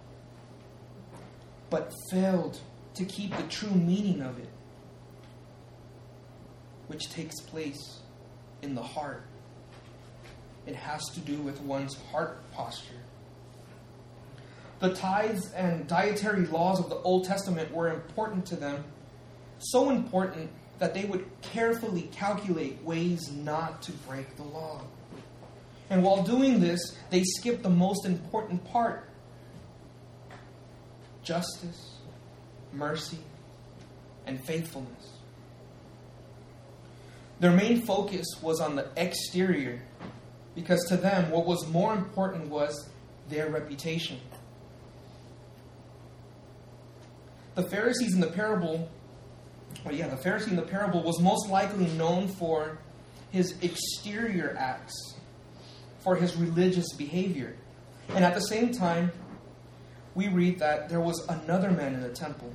but 1.74 1.92
failed 2.12 2.60
to 2.94 3.04
keep 3.04 3.36
the 3.36 3.42
true 3.50 3.72
meaning 3.72 4.22
of 4.22 4.38
it, 4.38 4.50
which 6.86 7.10
takes 7.10 7.42
place 7.42 7.98
in 8.62 8.76
the 8.76 8.84
heart. 8.84 9.24
It 10.68 10.76
has 10.76 11.04
to 11.16 11.20
do 11.20 11.38
with 11.38 11.60
one's 11.62 11.98
heart 12.12 12.38
posture. 12.52 13.02
The 14.82 14.94
tithes 14.94 15.52
and 15.54 15.88
dietary 15.88 16.46
laws 16.46 16.80
of 16.80 16.92
the 16.92 16.98
Old 16.98 17.26
Testament 17.26 17.74
were 17.74 17.90
important 17.90 18.46
to 18.48 18.56
them, 18.56 18.84
so 19.58 19.90
important 19.90 20.52
that 20.78 20.94
they 20.94 21.06
would 21.06 21.26
carefully 21.42 22.04
calculate 22.12 22.84
ways 22.84 23.32
not 23.32 23.82
to 23.82 23.92
break 24.08 24.36
the 24.36 24.44
law. 24.44 24.82
And 25.90 26.04
while 26.04 26.22
doing 26.22 26.60
this, 26.60 26.96
they 27.10 27.24
skipped 27.24 27.64
the 27.64 27.70
most 27.72 28.06
important 28.06 28.64
part 28.72 29.10
justice, 31.24 31.98
mercy, 32.72 33.20
and 34.26 34.44
faithfulness. 34.46 35.18
Their 37.40 37.52
main 37.52 37.82
focus 37.82 38.26
was 38.42 38.60
on 38.60 38.76
the 38.76 38.88
exterior 38.96 39.82
because 40.56 40.84
to 40.90 40.98
them, 40.98 41.32
what 41.32 41.46
was 41.46 41.68
more 41.68 41.94
important 41.94 42.50
was 42.50 42.90
their 43.30 43.50
reputation. 43.50 44.20
the 47.56 47.64
Pharisees 47.64 48.14
in 48.14 48.20
the 48.20 48.28
parable, 48.28 48.90
well, 49.86 49.94
yeah, 49.94 50.08
the 50.08 50.16
Pharisee 50.16 50.50
in 50.50 50.56
the 50.56 50.64
parable 50.64 51.04
was 51.04 51.20
most 51.20 51.50
likely 51.50 51.86
known 51.88 52.28
for 52.28 52.80
his 53.32 53.56
exterior 53.62 54.56
acts, 54.58 55.16
for 56.04 56.16
his 56.16 56.36
religious 56.36 56.94
behavior. 56.94 57.56
And 58.10 58.26
at 58.26 58.34
the 58.34 58.42
same 58.42 58.72
time, 58.74 59.12
we 60.16 60.28
read 60.28 60.60
that 60.60 60.90
there 60.90 61.02
was 61.02 61.26
another 61.28 61.72
man 61.72 61.94
in 61.94 62.02
the 62.02 62.10
temple. 62.10 62.52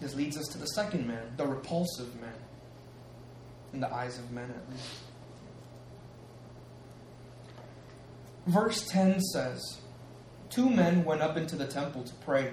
This 0.00 0.14
leads 0.14 0.36
us 0.36 0.46
to 0.48 0.58
the 0.58 0.66
second 0.66 1.06
man, 1.06 1.34
the 1.36 1.46
repulsive 1.46 2.20
man, 2.20 2.34
in 3.72 3.80
the 3.80 3.92
eyes 3.92 4.18
of 4.18 4.30
men 4.30 4.50
at 4.50 4.70
least. 4.70 4.98
Verse 8.46 8.86
10 8.88 9.20
says, 9.20 9.80
Two 10.50 10.68
men 10.68 11.04
went 11.04 11.22
up 11.22 11.36
into 11.36 11.56
the 11.56 11.66
temple 11.66 12.02
to 12.02 12.14
pray 12.16 12.52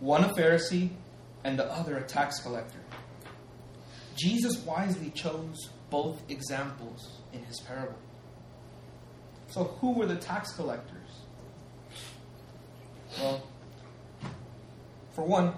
one 0.00 0.24
a 0.24 0.28
Pharisee 0.28 0.90
and 1.44 1.58
the 1.58 1.64
other 1.72 1.96
a 1.96 2.02
tax 2.02 2.40
collector. 2.40 2.80
Jesus 4.16 4.58
wisely 4.64 5.10
chose 5.10 5.70
both 5.90 6.22
examples 6.28 7.20
in 7.32 7.42
his 7.44 7.60
parable. 7.60 7.98
So, 9.48 9.64
who 9.80 9.92
were 9.92 10.06
the 10.06 10.16
tax 10.16 10.52
collectors? 10.52 11.01
Well, 13.18 13.42
for 15.14 15.24
one, 15.24 15.54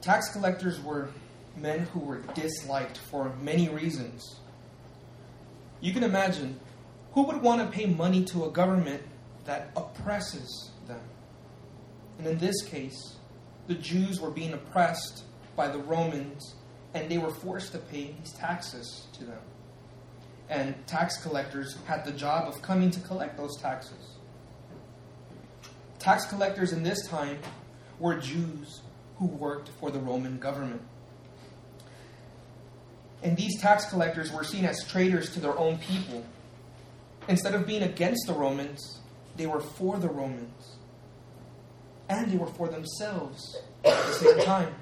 tax 0.00 0.32
collectors 0.32 0.80
were 0.80 1.08
men 1.56 1.80
who 1.92 2.00
were 2.00 2.18
disliked 2.34 2.98
for 2.98 3.34
many 3.40 3.68
reasons. 3.68 4.36
You 5.80 5.92
can 5.92 6.04
imagine 6.04 6.60
who 7.12 7.24
would 7.24 7.42
want 7.42 7.60
to 7.60 7.76
pay 7.76 7.86
money 7.86 8.24
to 8.26 8.44
a 8.44 8.50
government 8.50 9.02
that 9.44 9.70
oppresses 9.76 10.70
them? 10.86 11.00
And 12.18 12.26
in 12.26 12.38
this 12.38 12.62
case, 12.62 13.16
the 13.66 13.74
Jews 13.74 14.20
were 14.20 14.30
being 14.30 14.52
oppressed 14.52 15.24
by 15.56 15.68
the 15.68 15.78
Romans, 15.78 16.54
and 16.94 17.10
they 17.10 17.18
were 17.18 17.30
forced 17.30 17.72
to 17.72 17.78
pay 17.78 18.14
these 18.18 18.32
taxes 18.32 19.06
to 19.14 19.24
them. 19.24 19.40
And 20.48 20.86
tax 20.86 21.22
collectors 21.22 21.76
had 21.86 22.04
the 22.04 22.12
job 22.12 22.48
of 22.48 22.62
coming 22.62 22.90
to 22.90 23.00
collect 23.00 23.36
those 23.36 23.56
taxes. 23.60 24.11
Tax 26.02 26.26
collectors 26.26 26.72
in 26.72 26.82
this 26.82 27.06
time 27.06 27.38
were 28.00 28.16
Jews 28.16 28.80
who 29.18 29.26
worked 29.26 29.68
for 29.78 29.92
the 29.92 30.00
Roman 30.00 30.40
government. 30.40 30.82
And 33.22 33.36
these 33.36 33.60
tax 33.60 33.84
collectors 33.88 34.32
were 34.32 34.42
seen 34.42 34.64
as 34.64 34.84
traitors 34.84 35.30
to 35.34 35.40
their 35.40 35.56
own 35.56 35.78
people. 35.78 36.26
Instead 37.28 37.54
of 37.54 37.68
being 37.68 37.82
against 37.82 38.26
the 38.26 38.32
Romans, 38.32 38.98
they 39.36 39.46
were 39.46 39.60
for 39.60 39.96
the 39.96 40.08
Romans 40.08 40.76
and 42.08 42.32
they 42.32 42.36
were 42.36 42.48
for 42.48 42.66
themselves 42.66 43.56
at 43.84 44.06
the 44.06 44.12
same 44.12 44.40
time. 44.44 44.74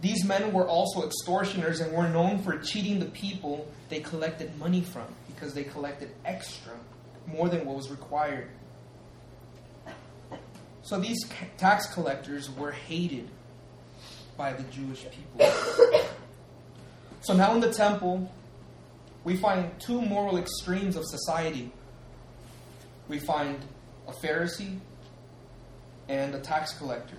These 0.00 0.24
men 0.24 0.52
were 0.52 0.68
also 0.68 1.04
extortioners 1.04 1.80
and 1.80 1.92
were 1.92 2.08
known 2.08 2.38
for 2.44 2.58
cheating 2.58 3.00
the 3.00 3.06
people 3.06 3.68
they 3.88 3.98
collected 3.98 4.56
money 4.56 4.82
from 4.82 5.06
because 5.26 5.52
they 5.52 5.64
collected 5.64 6.10
extra, 6.24 6.74
more 7.26 7.48
than 7.48 7.66
what 7.66 7.74
was 7.74 7.90
required. 7.90 8.48
So 10.88 10.98
these 10.98 11.22
tax 11.58 11.92
collectors 11.92 12.50
were 12.50 12.72
hated 12.72 13.28
by 14.38 14.54
the 14.54 14.62
Jewish 14.72 15.04
people. 15.10 15.52
So 17.20 17.34
now 17.34 17.52
in 17.52 17.60
the 17.60 17.70
temple, 17.70 18.32
we 19.22 19.36
find 19.36 19.78
two 19.78 20.00
moral 20.00 20.38
extremes 20.38 20.96
of 20.96 21.04
society. 21.04 21.70
We 23.06 23.18
find 23.18 23.58
a 24.06 24.12
Pharisee 24.12 24.78
and 26.08 26.34
a 26.34 26.40
tax 26.40 26.72
collector. 26.78 27.18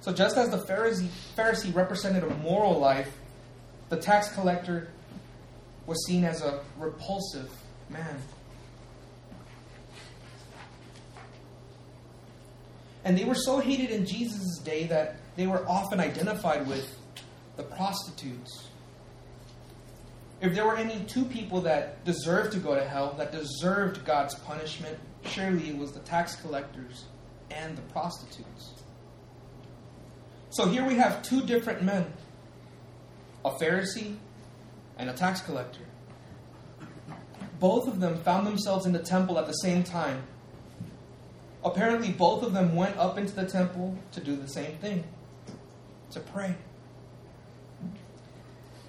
So, 0.00 0.12
just 0.12 0.36
as 0.36 0.50
the 0.50 0.58
Pharisee, 0.58 1.08
Pharisee 1.36 1.74
represented 1.74 2.22
a 2.22 2.34
moral 2.36 2.78
life, 2.78 3.10
the 3.88 3.96
tax 3.96 4.30
collector 4.34 4.88
was 5.86 6.04
seen 6.06 6.24
as 6.24 6.42
a 6.42 6.60
repulsive 6.78 7.50
man. 7.88 8.20
And 13.08 13.16
they 13.16 13.24
were 13.24 13.34
so 13.34 13.58
hated 13.58 13.88
in 13.88 14.04
Jesus' 14.04 14.58
day 14.58 14.84
that 14.88 15.16
they 15.34 15.46
were 15.46 15.66
often 15.66 15.98
identified 15.98 16.68
with 16.68 16.94
the 17.56 17.62
prostitutes. 17.62 18.68
If 20.42 20.54
there 20.54 20.66
were 20.66 20.76
any 20.76 21.02
two 21.06 21.24
people 21.24 21.62
that 21.62 22.04
deserved 22.04 22.52
to 22.52 22.58
go 22.58 22.74
to 22.74 22.84
hell, 22.84 23.14
that 23.16 23.32
deserved 23.32 24.04
God's 24.04 24.34
punishment, 24.34 24.98
surely 25.24 25.70
it 25.70 25.78
was 25.78 25.92
the 25.92 26.00
tax 26.00 26.36
collectors 26.36 27.06
and 27.50 27.78
the 27.78 27.82
prostitutes. 27.92 28.74
So 30.50 30.68
here 30.68 30.84
we 30.84 30.96
have 30.96 31.22
two 31.22 31.40
different 31.40 31.82
men 31.82 32.12
a 33.42 33.50
Pharisee 33.52 34.16
and 34.98 35.08
a 35.08 35.14
tax 35.14 35.40
collector. 35.40 35.86
Both 37.58 37.88
of 37.88 38.00
them 38.00 38.18
found 38.22 38.46
themselves 38.46 38.84
in 38.84 38.92
the 38.92 38.98
temple 38.98 39.38
at 39.38 39.46
the 39.46 39.54
same 39.54 39.82
time. 39.82 40.24
Apparently, 41.68 42.10
both 42.10 42.42
of 42.42 42.54
them 42.54 42.74
went 42.74 42.96
up 42.96 43.18
into 43.18 43.34
the 43.34 43.44
temple 43.44 43.96
to 44.12 44.20
do 44.20 44.34
the 44.36 44.48
same 44.48 44.76
thing 44.78 45.04
to 46.10 46.20
pray. 46.20 46.54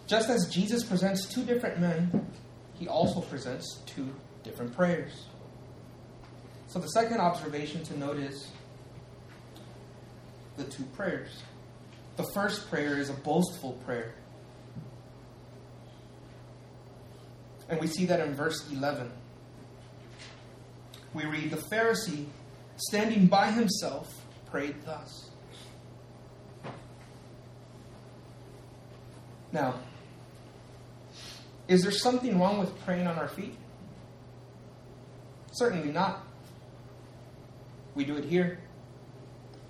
Just 0.07 0.29
as 0.29 0.50
Jesus 0.50 0.83
presents 0.83 1.25
two 1.27 1.43
different 1.43 1.79
men, 1.79 2.25
he 2.75 2.88
also 2.88 3.19
presents 3.19 3.79
two 3.86 4.07
different 4.43 4.74
prayers. 4.74 5.25
So, 6.67 6.79
the 6.79 6.88
second 6.88 7.19
observation 7.19 7.83
to 7.83 8.00
note 8.00 8.17
is 8.17 8.48
the 10.55 10.63
two 10.63 10.86
prayers. 10.95 11.43
The 12.15 12.27
first 12.33 12.69
prayer 12.69 12.98
is 12.98 13.09
a 13.09 13.13
boastful 13.13 13.74
prayer. 13.86 14.13
And 17.67 17.79
we 17.81 17.88
see 17.88 18.05
that 18.05 18.21
in 18.21 18.33
verse 18.33 18.69
11. 18.71 19.12
We 21.13 21.25
read, 21.25 21.51
The 21.51 21.57
Pharisee, 21.57 22.25
standing 22.79 23.27
by 23.27 23.51
himself, 23.51 24.13
prayed 24.50 24.75
thus. 24.86 25.29
Now, 29.51 29.79
is 31.67 31.81
there 31.81 31.91
something 31.91 32.39
wrong 32.39 32.59
with 32.59 32.77
praying 32.86 33.07
on 33.07 33.17
our 33.17 33.27
feet? 33.27 33.55
Certainly 35.51 35.91
not. 35.91 36.25
We 37.95 38.05
do 38.05 38.15
it 38.15 38.25
here. 38.25 38.59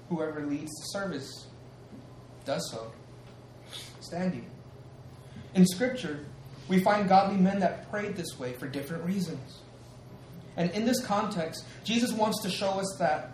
Whoever 0.09 0.45
leads 0.45 0.71
the 0.71 0.85
service 0.85 1.47
does 2.45 2.69
so, 2.71 2.91
standing. 4.01 4.49
In 5.55 5.65
Scripture, 5.65 6.25
we 6.67 6.79
find 6.79 7.07
godly 7.07 7.37
men 7.37 7.59
that 7.59 7.89
prayed 7.89 8.15
this 8.15 8.39
way 8.39 8.53
for 8.53 8.67
different 8.67 9.03
reasons. 9.03 9.61
And 10.59 10.69
in 10.71 10.83
this 10.83 11.01
context, 11.03 11.63
Jesus 11.85 12.11
wants 12.11 12.43
to 12.43 12.49
show 12.49 12.71
us 12.71 12.97
that, 12.99 13.31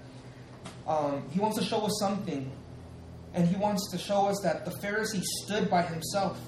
um, 0.88 1.28
he 1.32 1.40
wants 1.40 1.58
to 1.58 1.64
show 1.64 1.82
us 1.82 1.98
something. 2.00 2.52
And 3.34 3.48
he 3.48 3.56
wants 3.56 3.90
to 3.92 3.98
show 3.98 4.28
us 4.28 4.40
that 4.44 4.64
the 4.64 4.72
Pharisee 4.72 5.24
stood 5.44 5.68
by 5.70 5.82
himself. 5.82 6.40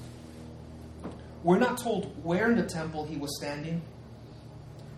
We're 1.43 1.57
not 1.57 1.79
told 1.79 2.23
where 2.23 2.51
in 2.51 2.57
the 2.57 2.65
temple 2.65 3.05
he 3.05 3.17
was 3.17 3.35
standing, 3.37 3.81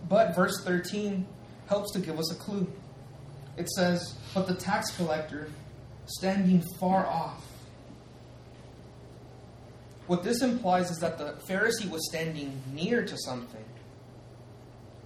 but 0.08 0.36
verse 0.36 0.62
13 0.64 1.26
helps 1.66 1.92
to 1.92 1.98
give 1.98 2.18
us 2.18 2.30
a 2.30 2.36
clue. 2.36 2.70
It 3.56 3.68
says, 3.70 4.16
But 4.34 4.46
the 4.46 4.54
tax 4.54 4.94
collector, 4.96 5.48
standing 6.04 6.62
far 6.78 7.06
off, 7.06 7.42
what 10.06 10.24
this 10.24 10.42
implies 10.42 10.90
is 10.90 10.98
that 10.98 11.16
the 11.16 11.36
Pharisee 11.48 11.88
was 11.88 12.06
standing 12.10 12.60
near 12.74 13.02
to 13.02 13.16
something. 13.16 13.64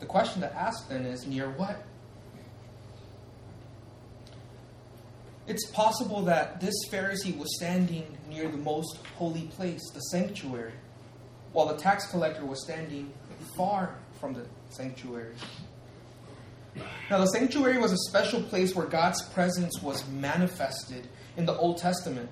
The 0.00 0.06
question 0.06 0.42
to 0.42 0.52
ask 0.54 0.88
then 0.88 1.06
is 1.06 1.26
near 1.26 1.50
what? 1.50 1.82
It's 5.46 5.66
possible 5.70 6.22
that 6.22 6.60
this 6.60 6.74
Pharisee 6.90 7.36
was 7.36 7.54
standing 7.56 8.06
near 8.28 8.48
the 8.48 8.56
most 8.56 8.98
holy 9.16 9.42
place, 9.42 9.82
the 9.92 10.00
sanctuary, 10.00 10.72
while 11.52 11.66
the 11.66 11.76
tax 11.76 12.06
collector 12.06 12.44
was 12.44 12.62
standing 12.64 13.12
far 13.56 13.94
from 14.20 14.32
the 14.32 14.46
sanctuary. 14.70 15.34
Now, 17.10 17.18
the 17.18 17.26
sanctuary 17.26 17.78
was 17.78 17.92
a 17.92 17.98
special 18.08 18.42
place 18.42 18.74
where 18.74 18.86
God's 18.86 19.22
presence 19.28 19.80
was 19.82 20.06
manifested 20.08 21.06
in 21.36 21.44
the 21.44 21.54
Old 21.54 21.78
Testament 21.78 22.30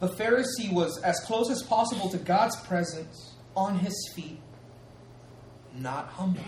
the 0.00 0.08
Pharisee 0.08 0.72
was 0.72 0.98
as 1.02 1.18
close 1.20 1.50
as 1.50 1.62
possible 1.62 2.08
to 2.10 2.18
God's 2.18 2.56
presence 2.56 3.34
on 3.56 3.78
his 3.78 4.12
feet, 4.14 4.38
not 5.74 6.08
humbled. 6.08 6.44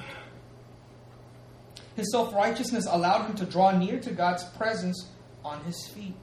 His 1.96 2.10
self 2.12 2.34
righteousness 2.34 2.86
allowed 2.88 3.26
him 3.26 3.36
to 3.36 3.44
draw 3.44 3.76
near 3.76 4.00
to 4.00 4.10
God's 4.10 4.44
presence 4.44 5.08
on 5.44 5.62
his 5.64 5.88
feet. 5.88 6.14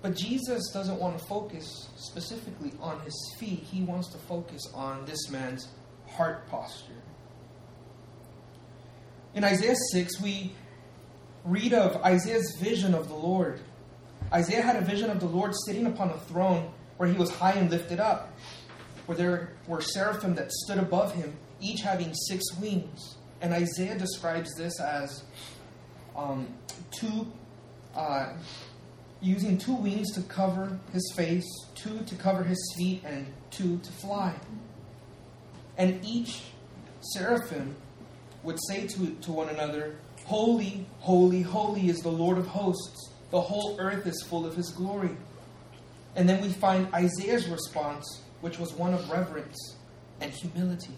But 0.00 0.16
Jesus 0.16 0.70
doesn't 0.72 0.98
want 0.98 1.18
to 1.18 1.24
focus 1.26 1.88
specifically 1.96 2.72
on 2.80 3.00
his 3.00 3.14
feet, 3.38 3.60
he 3.60 3.82
wants 3.82 4.08
to 4.08 4.18
focus 4.18 4.62
on 4.74 5.04
this 5.04 5.30
man's 5.30 5.68
heart 6.08 6.48
posture. 6.48 6.92
In 9.34 9.44
Isaiah 9.44 9.76
6, 9.92 10.20
we 10.20 10.52
read 11.44 11.72
of 11.72 11.96
Isaiah's 12.02 12.56
vision 12.60 12.94
of 12.94 13.08
the 13.08 13.14
Lord. 13.14 13.60
Isaiah 14.32 14.62
had 14.62 14.76
a 14.76 14.80
vision 14.80 15.10
of 15.10 15.20
the 15.20 15.26
Lord 15.26 15.52
sitting 15.66 15.86
upon 15.86 16.10
a 16.10 16.18
throne 16.18 16.72
where 16.96 17.08
he 17.08 17.16
was 17.16 17.30
high 17.30 17.52
and 17.52 17.70
lifted 17.70 18.00
up, 18.00 18.32
where 19.06 19.16
there 19.16 19.52
were 19.66 19.80
seraphim 19.80 20.34
that 20.34 20.52
stood 20.52 20.78
above 20.78 21.14
him, 21.14 21.36
each 21.60 21.80
having 21.80 22.14
six 22.14 22.44
wings. 22.60 23.16
And 23.40 23.52
Isaiah 23.52 23.98
describes 23.98 24.54
this 24.54 24.80
as 24.80 25.24
um, 26.14 26.46
two, 26.90 27.30
uh, 27.94 28.34
using 29.20 29.58
two 29.58 29.74
wings 29.74 30.12
to 30.12 30.22
cover 30.22 30.78
his 30.92 31.12
face, 31.16 31.46
two 31.74 32.00
to 32.06 32.14
cover 32.14 32.44
his 32.44 32.74
feet, 32.76 33.02
and 33.04 33.26
two 33.50 33.78
to 33.78 33.92
fly. 33.92 34.34
And 35.76 36.04
each 36.04 36.42
seraphim 37.14 37.76
would 38.42 38.58
say 38.68 38.86
to, 38.86 39.10
to 39.22 39.32
one 39.32 39.48
another, 39.48 39.96
Holy, 40.24 40.86
holy, 41.00 41.42
holy 41.42 41.88
is 41.88 41.98
the 41.98 42.10
Lord 42.10 42.38
of 42.38 42.46
hosts. 42.46 43.10
The 43.30 43.40
whole 43.40 43.76
earth 43.80 44.06
is 44.06 44.22
full 44.22 44.46
of 44.46 44.54
his 44.54 44.70
glory. 44.70 45.16
And 46.14 46.28
then 46.28 46.40
we 46.40 46.50
find 46.50 46.92
Isaiah's 46.94 47.48
response, 47.48 48.21
which 48.42 48.58
was 48.58 48.74
one 48.74 48.92
of 48.92 49.10
reverence 49.10 49.76
and 50.20 50.30
humility. 50.30 50.92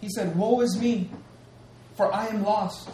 He 0.00 0.10
said, 0.10 0.36
Woe 0.36 0.60
is 0.60 0.78
me, 0.78 1.08
for 1.96 2.12
I 2.12 2.26
am 2.26 2.44
lost, 2.44 2.90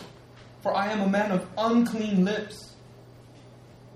for 0.63 0.73
I 0.73 0.93
am 0.93 1.01
a 1.01 1.09
man 1.09 1.33
of 1.33 1.47
unclean 1.59 2.25
lips, 2.25 2.75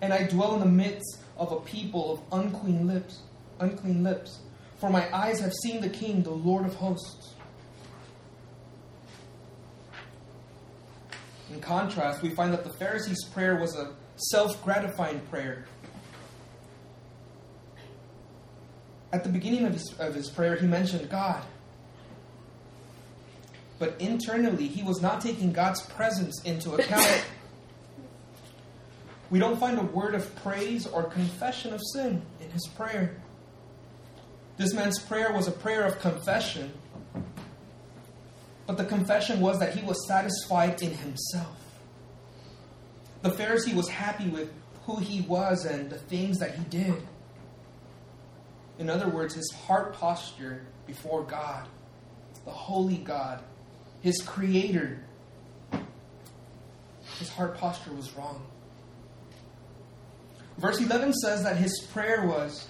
and 0.02 0.12
I 0.12 0.26
dwell 0.26 0.54
in 0.54 0.60
the 0.60 0.66
midst 0.66 1.18
of 1.36 1.52
a 1.52 1.60
people 1.60 2.12
of 2.12 2.40
unclean 2.40 2.86
lips, 2.86 3.20
unclean 3.60 4.02
lips. 4.02 4.40
For 4.78 4.90
my 4.90 5.14
eyes 5.14 5.40
have 5.40 5.52
seen 5.52 5.80
the 5.80 5.88
King, 5.88 6.22
the 6.22 6.30
Lord 6.30 6.66
of 6.66 6.74
hosts. 6.74 7.34
In 11.52 11.60
contrast, 11.60 12.22
we 12.22 12.30
find 12.30 12.52
that 12.52 12.64
the 12.64 12.72
Pharisee's 12.72 13.24
prayer 13.32 13.56
was 13.56 13.76
a 13.76 13.92
self 14.16 14.62
gratifying 14.64 15.20
prayer. 15.30 15.66
At 19.14 19.22
the 19.22 19.30
beginning 19.30 19.64
of 19.64 19.72
his, 19.72 19.94
of 19.98 20.14
his 20.14 20.28
prayer, 20.28 20.56
he 20.56 20.66
mentioned 20.66 21.08
God. 21.08 21.42
But 23.78 24.00
internally, 24.00 24.66
he 24.66 24.82
was 24.82 25.00
not 25.00 25.20
taking 25.20 25.52
God's 25.52 25.82
presence 25.82 26.42
into 26.44 26.74
account. 26.74 27.24
we 29.30 29.38
don't 29.38 29.58
find 29.58 29.78
a 29.78 29.82
word 29.82 30.14
of 30.14 30.34
praise 30.36 30.86
or 30.86 31.04
confession 31.04 31.72
of 31.72 31.80
sin 31.92 32.22
in 32.40 32.50
his 32.50 32.66
prayer. 32.76 33.16
This 34.56 34.74
man's 34.74 34.98
prayer 34.98 35.32
was 35.32 35.48
a 35.48 35.52
prayer 35.52 35.84
of 35.84 35.98
confession 36.00 36.72
but 38.66 38.78
the 38.78 38.84
confession 38.84 39.40
was 39.40 39.58
that 39.58 39.74
he 39.74 39.84
was 39.84 40.06
satisfied 40.06 40.80
in 40.82 40.92
himself. 40.92 41.56
The 43.22 43.30
Pharisee 43.30 43.74
was 43.74 43.88
happy 43.88 44.28
with 44.28 44.52
who 44.86 44.96
he 44.96 45.22
was 45.22 45.64
and 45.64 45.90
the 45.90 45.98
things 45.98 46.38
that 46.38 46.54
he 46.54 46.64
did. 46.64 46.94
In 48.78 48.90
other 48.90 49.08
words, 49.08 49.34
his 49.34 49.50
heart 49.66 49.94
posture 49.94 50.66
before 50.86 51.22
God, 51.22 51.66
the 52.44 52.50
holy 52.50 52.96
God, 52.96 53.42
his 54.00 54.20
creator, 54.22 55.00
his 57.18 57.28
heart 57.30 57.56
posture 57.56 57.92
was 57.92 58.12
wrong. 58.16 58.44
Verse 60.58 60.80
11 60.80 61.12
says 61.14 61.42
that 61.44 61.56
his 61.56 61.80
prayer 61.92 62.26
was 62.26 62.68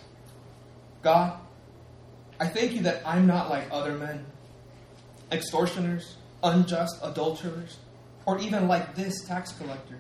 God, 1.03 1.39
I 2.41 2.47
thank 2.47 2.73
you 2.73 2.83
that 2.83 3.03
I'm 3.07 3.27
not 3.27 3.51
like 3.51 3.69
other 3.71 3.93
men 3.93 4.25
extortioners, 5.31 6.17
unjust 6.43 6.99
adulterers, 7.03 7.79
or 8.27 8.39
even 8.39 8.69
like 8.69 8.95
this 8.95 9.25
tax 9.25 9.53
collector. 9.53 9.99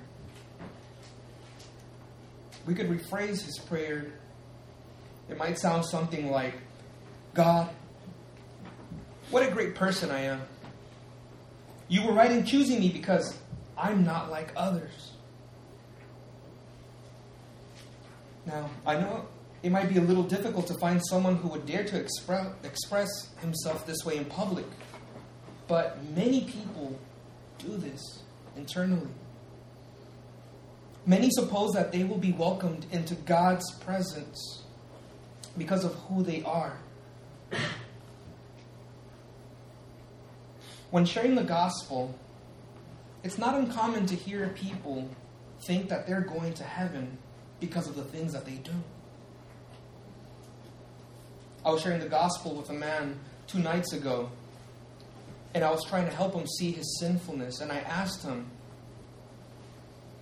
We 2.67 2.75
could 2.75 2.89
rephrase 2.89 3.45
his 3.45 3.59
prayer. 3.67 4.13
It 5.29 5.39
might 5.39 5.59
sound 5.59 5.85
something 5.87 6.31
like 6.31 6.55
God, 7.35 7.69
what 9.31 9.47
a 9.47 9.51
great 9.51 9.75
person 9.75 10.11
I 10.11 10.21
am. 10.21 10.43
You 11.89 12.07
were 12.07 12.13
right 12.13 12.31
in 12.31 12.45
choosing 12.45 12.81
me 12.81 12.89
because 12.89 13.37
I'm 13.77 14.05
not 14.05 14.31
like 14.31 14.53
others. 14.57 15.13
Now, 18.47 18.71
I 18.87 18.97
know 18.97 19.27
it 19.63 19.71
might 19.71 19.89
be 19.89 19.97
a 19.97 20.03
little 20.03 20.23
difficult 20.23 20.67
to 20.69 20.75
find 20.75 21.01
someone 21.07 21.37
who 21.37 21.49
would 21.49 21.67
dare 21.67 21.85
to 21.85 21.99
express, 21.99 22.47
express 22.63 23.09
himself 23.41 23.87
this 23.87 24.05
way 24.05 24.19
in 24.19 24.27
public. 24.27 24.67
But 25.67 25.99
many 26.15 26.43
people 26.43 26.99
do 27.59 27.77
this 27.77 28.23
internally. 28.57 29.09
Many 31.07 31.31
suppose 31.31 31.73
that 31.73 31.93
they 31.93 32.05
will 32.05 32.19
be 32.19 32.33
welcomed 32.33 32.87
into 32.93 33.15
God's 33.15 33.65
presence 33.81 34.64
because 35.57 35.85
of 35.85 35.95
who 35.95 36.23
they 36.23 36.43
are. 36.43 36.77
When 40.91 41.05
sharing 41.05 41.35
the 41.35 41.45
gospel, 41.45 42.15
it's 43.25 43.39
not 43.39 43.55
uncommon 43.55 44.07
to 44.07 44.15
hear 44.15 44.49
people 44.51 45.09
think 45.67 45.89
that 45.89 46.07
they're 46.07 46.21
going 46.21 46.55
to 46.55 46.65
heaven 46.65 47.19
because 47.59 47.89
of 47.89 47.97
the 47.97 48.05
things 48.05 48.33
that 48.33 48.45
they 48.45 48.57
do. 48.57 48.73
I 51.65 51.71
was 51.71 51.83
sharing 51.83 52.01
the 52.01 52.09
gospel 52.09 52.55
with 52.55 52.69
a 52.71 52.75
man 52.75 53.19
two 53.47 53.59
nights 53.59 53.93
ago, 53.93 54.31
and 55.55 55.65
I 55.65 55.71
was 55.71 55.83
trying 55.85 56.05
to 56.05 56.15
help 56.15 56.35
him 56.35 56.47
see 56.47 56.71
his 56.71 56.99
sinfulness, 57.01 57.61
and 57.61 57.73
I 57.73 57.79
asked 57.79 58.23
him, 58.23 58.47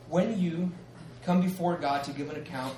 When 0.09 0.39
you 0.39 0.71
come 1.25 1.41
before 1.41 1.77
God 1.77 2.05
to 2.05 2.13
give 2.13 2.31
an 2.31 2.37
account, 2.37 2.77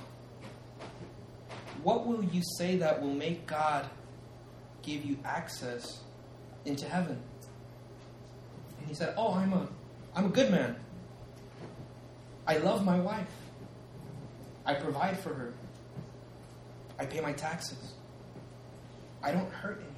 what 1.84 2.06
will 2.06 2.24
you 2.24 2.42
say 2.56 2.76
that 2.78 3.00
will 3.00 3.12
make 3.14 3.46
God 3.46 3.86
give 4.82 5.04
you 5.04 5.18
access 5.24 6.00
into 6.64 6.88
heaven? 6.88 7.20
And 8.78 8.88
he 8.88 8.94
said, 8.94 9.14
Oh, 9.16 9.34
I'm 9.34 9.52
a, 9.52 9.68
I'm 10.16 10.24
a 10.24 10.30
good 10.30 10.50
man. 10.50 10.76
I 12.46 12.56
love 12.56 12.84
my 12.84 12.98
wife. 12.98 13.28
I 14.66 14.74
provide 14.74 15.18
for 15.20 15.34
her. 15.34 15.52
I 16.98 17.04
pay 17.04 17.20
my 17.20 17.32
taxes. 17.32 17.92
I 19.22 19.30
don't 19.30 19.50
hurt 19.50 19.78
anyone. 19.78 19.94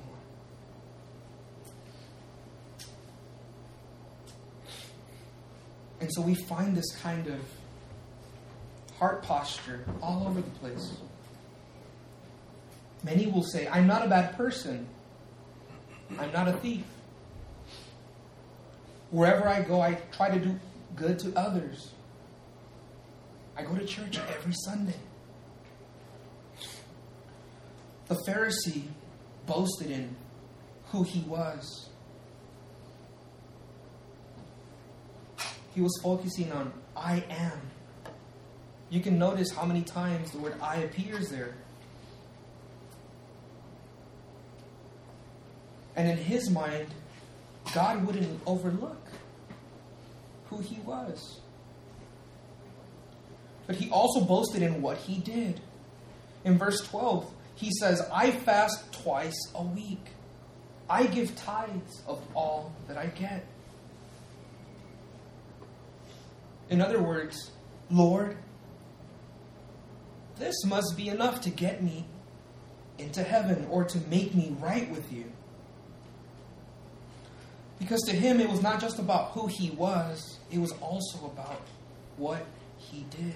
And 6.00 6.12
so 6.12 6.20
we 6.20 6.34
find 6.34 6.76
this 6.76 6.96
kind 6.96 7.28
of 7.28 7.40
heart 8.98 9.22
posture 9.22 9.84
all 10.02 10.26
over 10.26 10.40
the 10.40 10.50
place. 10.58 10.96
Many 13.02 13.26
will 13.26 13.42
say, 13.42 13.68
I'm 13.68 13.86
not 13.86 14.04
a 14.04 14.08
bad 14.08 14.36
person. 14.36 14.86
I'm 16.18 16.32
not 16.32 16.48
a 16.48 16.52
thief. 16.54 16.84
Wherever 19.10 19.48
I 19.48 19.62
go, 19.62 19.80
I 19.80 19.94
try 20.12 20.30
to 20.30 20.38
do 20.38 20.58
good 20.94 21.18
to 21.20 21.32
others. 21.36 21.92
I 23.56 23.62
go 23.62 23.74
to 23.74 23.86
church 23.86 24.18
every 24.18 24.52
Sunday. 24.64 24.96
The 28.08 28.16
Pharisee 28.26 28.84
boasted 29.46 29.90
in 29.90 30.14
who 30.86 31.02
he 31.02 31.20
was. 31.20 31.88
He 35.74 35.80
was 35.80 35.98
focusing 36.02 36.52
on 36.52 36.72
I 36.96 37.24
am. 37.28 37.60
You 38.88 39.00
can 39.00 39.18
notice 39.18 39.50
how 39.50 39.64
many 39.64 39.82
times 39.82 40.30
the 40.30 40.38
word 40.38 40.54
I 40.62 40.76
appears 40.78 41.28
there. 41.28 41.54
And 45.96 46.08
in 46.08 46.18
his 46.18 46.50
mind, 46.50 46.88
God 47.74 48.06
wouldn't 48.06 48.40
overlook 48.46 49.00
who 50.50 50.58
he 50.58 50.76
was. 50.80 51.40
But 53.66 53.76
he 53.76 53.90
also 53.90 54.24
boasted 54.24 54.62
in 54.62 54.82
what 54.82 54.98
he 54.98 55.18
did. 55.18 55.60
In 56.44 56.58
verse 56.58 56.80
12, 56.86 57.32
he 57.56 57.70
says, 57.80 58.00
I 58.12 58.30
fast 58.30 58.92
twice 59.02 59.50
a 59.54 59.62
week. 59.62 60.06
I 60.88 61.06
give 61.06 61.34
tithes 61.34 62.02
of 62.06 62.22
all 62.34 62.72
that 62.86 62.96
I 62.96 63.06
get. 63.06 63.44
In 66.68 66.80
other 66.80 67.02
words, 67.02 67.50
Lord, 67.90 68.36
this 70.38 70.64
must 70.64 70.96
be 70.96 71.08
enough 71.08 71.40
to 71.42 71.50
get 71.50 71.82
me 71.82 72.06
into 72.98 73.22
heaven 73.22 73.66
or 73.70 73.84
to 73.84 73.98
make 74.08 74.34
me 74.34 74.54
right 74.60 74.90
with 74.90 75.12
you. 75.12 75.32
Because 77.78 78.00
to 78.02 78.12
him, 78.12 78.40
it 78.40 78.48
was 78.48 78.62
not 78.62 78.80
just 78.80 78.98
about 78.98 79.32
who 79.32 79.46
he 79.46 79.70
was, 79.70 80.38
it 80.50 80.58
was 80.58 80.72
also 80.80 81.26
about 81.26 81.60
what 82.16 82.44
he 82.78 83.04
did. 83.10 83.34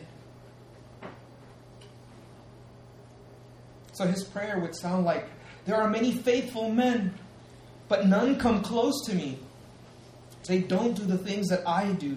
So 3.92 4.06
his 4.06 4.24
prayer 4.24 4.58
would 4.58 4.74
sound 4.74 5.04
like 5.04 5.28
There 5.66 5.76
are 5.76 5.90
many 5.90 6.12
faithful 6.12 6.70
men, 6.70 7.12
but 7.86 8.06
none 8.06 8.38
come 8.38 8.62
close 8.62 9.04
to 9.06 9.14
me. 9.14 9.38
They 10.46 10.60
don't 10.60 10.94
do 10.94 11.04
the 11.04 11.18
things 11.18 11.48
that 11.48 11.68
I 11.68 11.92
do. 11.92 12.16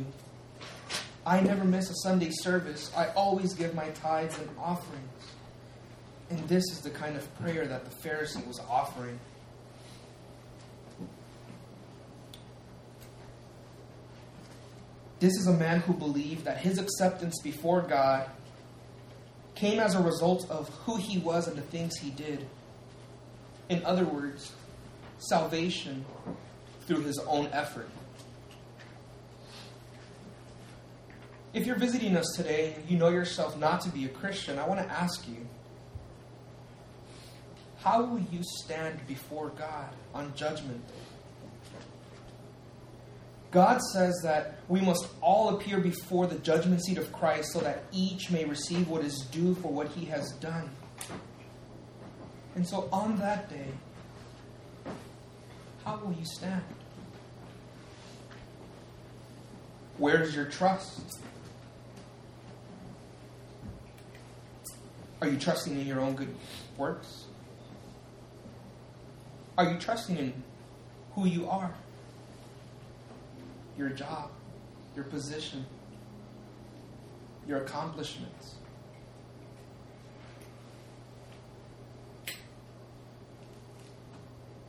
I 1.26 1.42
never 1.42 1.66
miss 1.66 1.90
a 1.90 1.96
Sunday 1.96 2.30
service. 2.32 2.90
I 2.96 3.08
always 3.10 3.54
give 3.54 3.76
my 3.76 3.90
tithes 3.90 4.38
and 4.40 4.50
offerings. 4.58 5.04
And 6.30 6.40
this 6.48 6.64
is 6.72 6.80
the 6.82 6.90
kind 6.90 7.16
of 7.16 7.40
prayer 7.40 7.68
that 7.68 7.84
the 7.86 8.10
Pharisee 8.10 8.46
was 8.48 8.60
offering. 8.70 9.20
This 15.24 15.38
is 15.38 15.48
a 15.48 15.54
man 15.54 15.80
who 15.80 15.94
believed 15.94 16.44
that 16.44 16.58
his 16.58 16.78
acceptance 16.78 17.40
before 17.42 17.82
God 17.82 18.30
came 19.56 19.80
as 19.80 19.96
a 19.96 20.04
result 20.04 20.46
of 20.50 20.68
who 20.84 20.98
he 20.98 21.18
was 21.18 21.48
and 21.48 21.56
the 21.56 21.62
things 21.62 21.96
he 21.96 22.10
did. 22.10 22.46
In 23.70 23.86
other 23.86 24.04
words, 24.04 24.52
salvation 25.20 26.04
through 26.82 27.04
his 27.04 27.20
own 27.20 27.48
effort. 27.54 27.88
If 31.54 31.68
you're 31.68 31.80
visiting 31.80 32.18
us 32.18 32.28
today 32.36 32.74
and 32.76 32.90
you 32.90 32.98
know 32.98 33.08
yourself 33.08 33.58
not 33.58 33.80
to 33.84 33.90
be 33.92 34.04
a 34.04 34.10
Christian, 34.10 34.60
I 34.60 34.68
want 34.68 34.82
to 34.82 34.94
ask 34.94 35.26
you 35.26 35.48
how 37.80 38.04
will 38.04 38.20
you 38.20 38.42
stand 38.44 39.00
before 39.08 39.54
God 39.58 39.88
on 40.14 40.34
Judgment 40.36 40.86
Day? 40.86 40.94
God 43.54 43.82
says 43.94 44.20
that 44.24 44.56
we 44.68 44.82
must 44.82 45.08
all 45.22 45.56
appear 45.56 45.80
before 45.80 46.26
the 46.26 46.40
judgment 46.40 46.84
seat 46.84 46.98
of 46.98 47.14
Christ 47.14 47.54
so 47.54 47.60
that 47.60 47.84
each 47.92 48.32
may 48.32 48.46
receive 48.46 48.88
what 48.90 49.06
is 49.06 49.28
due 49.32 49.54
for 49.56 49.72
what 49.72 49.90
he 49.90 50.06
has 50.06 50.32
done. 50.34 50.72
And 52.56 52.68
so 52.68 52.90
on 52.92 53.18
that 53.18 53.52
day, 53.52 53.68
how 55.86 55.98
will 55.98 56.14
you 56.14 56.26
stand? 56.26 56.64
Where's 60.00 60.36
your 60.36 60.46
trust? 60.46 61.20
Are 65.22 65.28
you 65.28 65.38
trusting 65.38 65.80
in 65.80 65.86
your 65.86 66.00
own 66.00 66.16
good 66.16 66.36
works? 66.76 67.26
Are 69.60 69.72
you 69.72 69.78
trusting 69.78 70.18
in 70.18 70.44
who 71.14 71.28
you 71.28 71.48
are? 71.48 71.76
Your 73.78 73.90
job, 73.90 74.30
your 74.96 75.06
position, 75.06 75.66
your 77.48 77.60
accomplishments. 77.60 78.56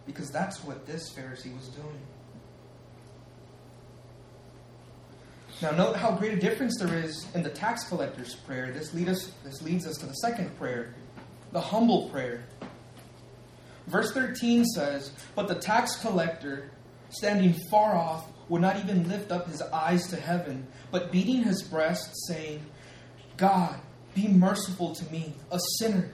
Because 0.07 0.31
that's 0.31 0.63
what 0.63 0.87
this 0.87 1.13
Pharisee 1.13 1.55
was 1.57 1.69
doing. 1.69 2.01
Now, 5.63 5.71
note 5.71 5.97
how 5.97 6.13
great 6.13 6.35
a 6.35 6.37
difference 6.37 6.79
there 6.79 6.95
is 6.99 7.27
in 7.35 7.43
the 7.43 7.49
tax 7.49 7.89
collector's 7.89 8.35
prayer. 8.35 8.73
This, 8.73 8.93
lead 8.93 9.09
us, 9.09 9.33
this 9.45 9.63
leads 9.63 9.87
us 9.87 9.97
to 9.99 10.07
the 10.07 10.15
second 10.15 10.57
prayer, 10.59 10.95
the 11.53 11.61
humble 11.61 12.09
prayer. 12.11 12.45
Verse 13.87 14.13
13 14.13 14.65
says, 14.65 15.13
But 15.35 15.49
the 15.49 15.55
tax 15.55 15.97
collector, 15.97 16.71
standing 17.11 17.55
far 17.71 17.95
off, 17.95 18.27
would 18.49 18.61
not 18.61 18.79
even 18.79 19.09
lift 19.09 19.33
up 19.33 19.49
his 19.49 19.63
eyes 19.63 20.07
to 20.09 20.17
heaven, 20.17 20.67
but 20.91 21.11
beating 21.11 21.43
his 21.43 21.63
breast, 21.63 22.13
saying, 22.27 22.61
God, 23.37 23.81
be 24.15 24.29
merciful 24.29 24.95
to 24.95 25.13
me, 25.13 25.35
a 25.51 25.59
sinner. 25.79 26.11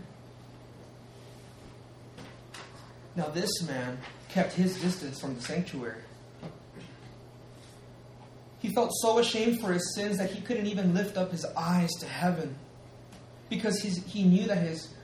Now, 3.16 3.28
this 3.28 3.62
man 3.62 3.98
kept 4.28 4.52
his 4.52 4.80
distance 4.80 5.20
from 5.20 5.34
the 5.34 5.42
sanctuary. 5.42 6.02
He 8.60 8.72
felt 8.74 8.90
so 9.00 9.18
ashamed 9.18 9.60
for 9.60 9.72
his 9.72 9.94
sins 9.94 10.18
that 10.18 10.30
he 10.30 10.40
couldn't 10.42 10.66
even 10.66 10.94
lift 10.94 11.16
up 11.16 11.32
his 11.32 11.44
eyes 11.56 11.90
to 12.00 12.06
heaven 12.06 12.54
because 13.48 13.80
he 13.80 14.22
knew 14.22 14.46
that 14.46 14.58
his, 14.58 14.94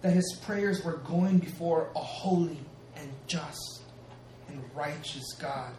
that 0.00 0.12
his 0.12 0.38
prayers 0.42 0.82
were 0.82 0.96
going 0.98 1.38
before 1.38 1.90
a 1.94 2.00
holy 2.00 2.58
and 2.96 3.08
just 3.26 3.82
and 4.48 4.62
righteous 4.74 5.34
God 5.38 5.72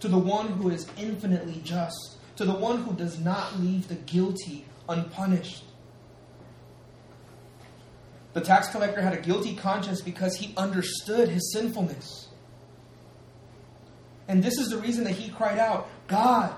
to 0.00 0.08
the 0.08 0.18
one 0.18 0.48
who 0.48 0.70
is 0.70 0.86
infinitely 0.98 1.60
just, 1.62 2.16
to 2.36 2.44
the 2.44 2.54
one 2.54 2.82
who 2.82 2.92
does 2.94 3.18
not 3.18 3.60
leave 3.60 3.88
the 3.88 3.94
guilty 3.94 4.64
unpunished. 4.88 5.64
The 8.32 8.40
tax 8.40 8.68
collector 8.68 9.00
had 9.02 9.12
a 9.12 9.20
guilty 9.20 9.54
conscience 9.54 10.00
because 10.00 10.36
he 10.36 10.54
understood 10.56 11.28
his 11.28 11.52
sinfulness. 11.52 12.28
And 14.28 14.42
this 14.42 14.58
is 14.58 14.68
the 14.70 14.78
reason 14.78 15.04
that 15.04 15.14
he 15.14 15.30
cried 15.30 15.58
out, 15.58 15.88
God, 16.06 16.54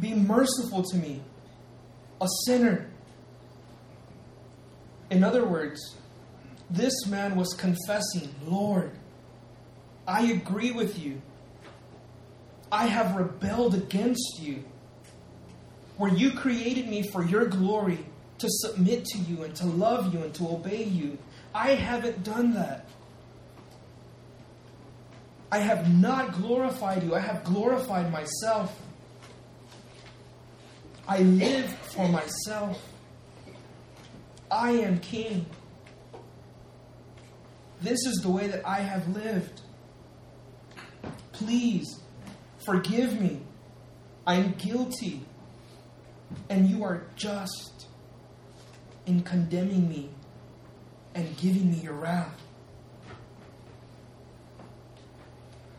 be 0.00 0.14
merciful 0.14 0.84
to 0.84 0.96
me, 0.96 1.20
a 2.20 2.28
sinner. 2.46 2.88
In 5.10 5.24
other 5.24 5.44
words, 5.44 5.96
this 6.70 7.06
man 7.06 7.34
was 7.36 7.52
confessing, 7.54 8.34
Lord, 8.46 8.92
I 10.06 10.26
agree 10.26 10.70
with 10.70 10.98
you. 10.98 11.20
I 12.72 12.86
have 12.86 13.14
rebelled 13.14 13.74
against 13.74 14.40
you. 14.40 14.64
Where 15.98 16.12
you 16.12 16.32
created 16.32 16.88
me 16.88 17.02
for 17.02 17.22
your 17.22 17.44
glory, 17.44 17.98
to 18.38 18.48
submit 18.48 19.04
to 19.04 19.18
you 19.18 19.44
and 19.44 19.54
to 19.56 19.66
love 19.66 20.12
you 20.12 20.20
and 20.22 20.34
to 20.34 20.48
obey 20.48 20.82
you. 20.82 21.16
I 21.54 21.74
haven't 21.74 22.24
done 22.24 22.54
that. 22.54 22.86
I 25.52 25.58
have 25.58 25.94
not 25.94 26.32
glorified 26.32 27.04
you. 27.04 27.14
I 27.14 27.20
have 27.20 27.44
glorified 27.44 28.10
myself. 28.10 28.76
I 31.06 31.18
live 31.18 31.70
for 31.70 32.08
myself. 32.08 32.82
I 34.50 34.72
am 34.72 34.98
king. 34.98 35.46
This 37.80 38.06
is 38.06 38.22
the 38.22 38.30
way 38.30 38.46
that 38.48 38.66
I 38.66 38.80
have 38.80 39.06
lived. 39.08 39.60
Please 41.32 42.01
forgive 42.64 43.20
me. 43.20 43.40
I'm 44.26 44.52
guilty. 44.52 45.22
And 46.48 46.68
you 46.68 46.84
are 46.84 47.02
just 47.16 47.86
in 49.06 49.22
condemning 49.22 49.88
me 49.88 50.10
and 51.14 51.36
giving 51.36 51.70
me 51.70 51.78
your 51.78 51.94
wrath. 51.94 52.40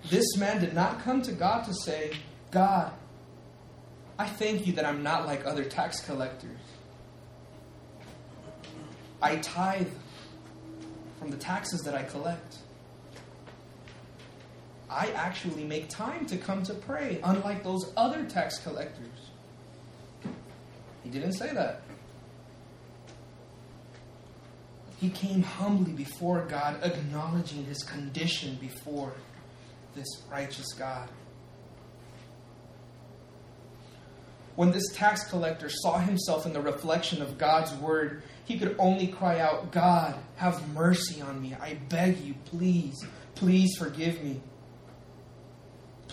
This 0.09 0.35
man 0.37 0.59
did 0.59 0.73
not 0.73 1.01
come 1.01 1.21
to 1.23 1.31
God 1.31 1.63
to 1.65 1.73
say, 1.73 2.11
God, 2.51 2.91
I 4.19 4.27
thank 4.27 4.67
you 4.67 4.73
that 4.73 4.85
I'm 4.85 5.01
not 5.01 5.25
like 5.25 5.45
other 5.45 5.63
tax 5.63 6.01
collectors. 6.01 6.59
I 9.21 9.37
tithe 9.37 9.87
from 11.19 11.31
the 11.31 11.37
taxes 11.37 11.81
that 11.85 11.95
I 11.95 12.03
collect. 12.03 12.57
I 14.93 15.07
actually 15.15 15.63
make 15.63 15.89
time 15.89 16.25
to 16.27 16.37
come 16.37 16.63
to 16.63 16.73
pray, 16.73 17.19
unlike 17.23 17.63
those 17.63 17.91
other 17.97 18.25
tax 18.25 18.59
collectors. 18.59 19.07
He 21.03 21.09
didn't 21.09 21.33
say 21.33 21.53
that. 21.53 21.81
He 24.99 25.09
came 25.09 25.43
humbly 25.43 25.91
before 25.91 26.45
God, 26.45 26.79
acknowledging 26.83 27.65
his 27.65 27.83
condition 27.83 28.57
before 28.61 29.13
this 29.95 30.07
righteous 30.31 30.71
God. 30.73 31.09
When 34.55 34.71
this 34.71 34.87
tax 34.93 35.23
collector 35.29 35.67
saw 35.67 35.97
himself 35.97 36.45
in 36.45 36.53
the 36.53 36.61
reflection 36.61 37.21
of 37.21 37.37
God's 37.37 37.73
word, 37.73 38.21
he 38.45 38.59
could 38.59 38.75
only 38.77 39.07
cry 39.07 39.39
out, 39.39 39.71
God, 39.71 40.15
have 40.35 40.69
mercy 40.73 41.21
on 41.21 41.41
me. 41.41 41.55
I 41.59 41.79
beg 41.89 42.19
you, 42.19 42.35
please, 42.45 43.03
please 43.35 43.75
forgive 43.77 44.23
me. 44.23 44.41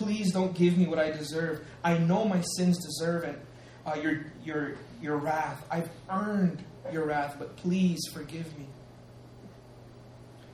Please 0.00 0.32
don't 0.32 0.54
give 0.54 0.78
me 0.78 0.86
what 0.86 0.98
I 0.98 1.10
deserve. 1.10 1.62
I 1.84 1.98
know 1.98 2.24
my 2.24 2.40
sins 2.56 2.78
deserve 2.78 3.22
it. 3.24 3.38
Uh, 3.84 3.96
your, 4.02 4.24
your, 4.42 4.76
your 5.02 5.18
wrath. 5.18 5.62
I've 5.70 5.90
earned 6.08 6.64
your 6.90 7.04
wrath, 7.04 7.36
but 7.38 7.54
please 7.56 8.00
forgive 8.10 8.46
me. 8.58 8.66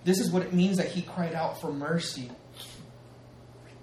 This 0.02 0.18
is 0.18 0.32
what 0.32 0.42
it 0.42 0.52
means 0.52 0.78
that 0.78 0.88
he 0.88 1.02
cried 1.02 1.32
out 1.32 1.61
for 1.61 1.72
mercy. 1.72 2.28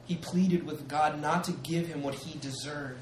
He 0.03 0.15
pleaded 0.15 0.65
with 0.65 0.89
God 0.89 1.21
not 1.21 1.45
to 1.45 1.53
give 1.53 1.87
him 1.87 2.03
what 2.03 2.15
he 2.15 2.37
deserved. 2.39 2.99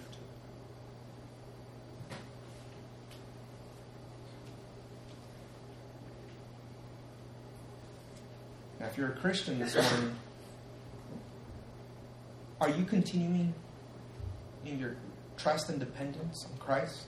Now, 8.79 8.85
if 8.85 8.99
you're 8.99 9.09
a 9.09 9.15
Christian 9.15 9.57
this 9.57 9.73
morning, 9.73 10.15
are 12.61 12.69
you 12.69 12.85
continuing 12.85 13.55
in 14.65 14.79
your 14.79 14.95
trust 15.35 15.69
and 15.69 15.79
dependence 15.79 16.45
on 16.49 16.57
Christ? 16.59 17.05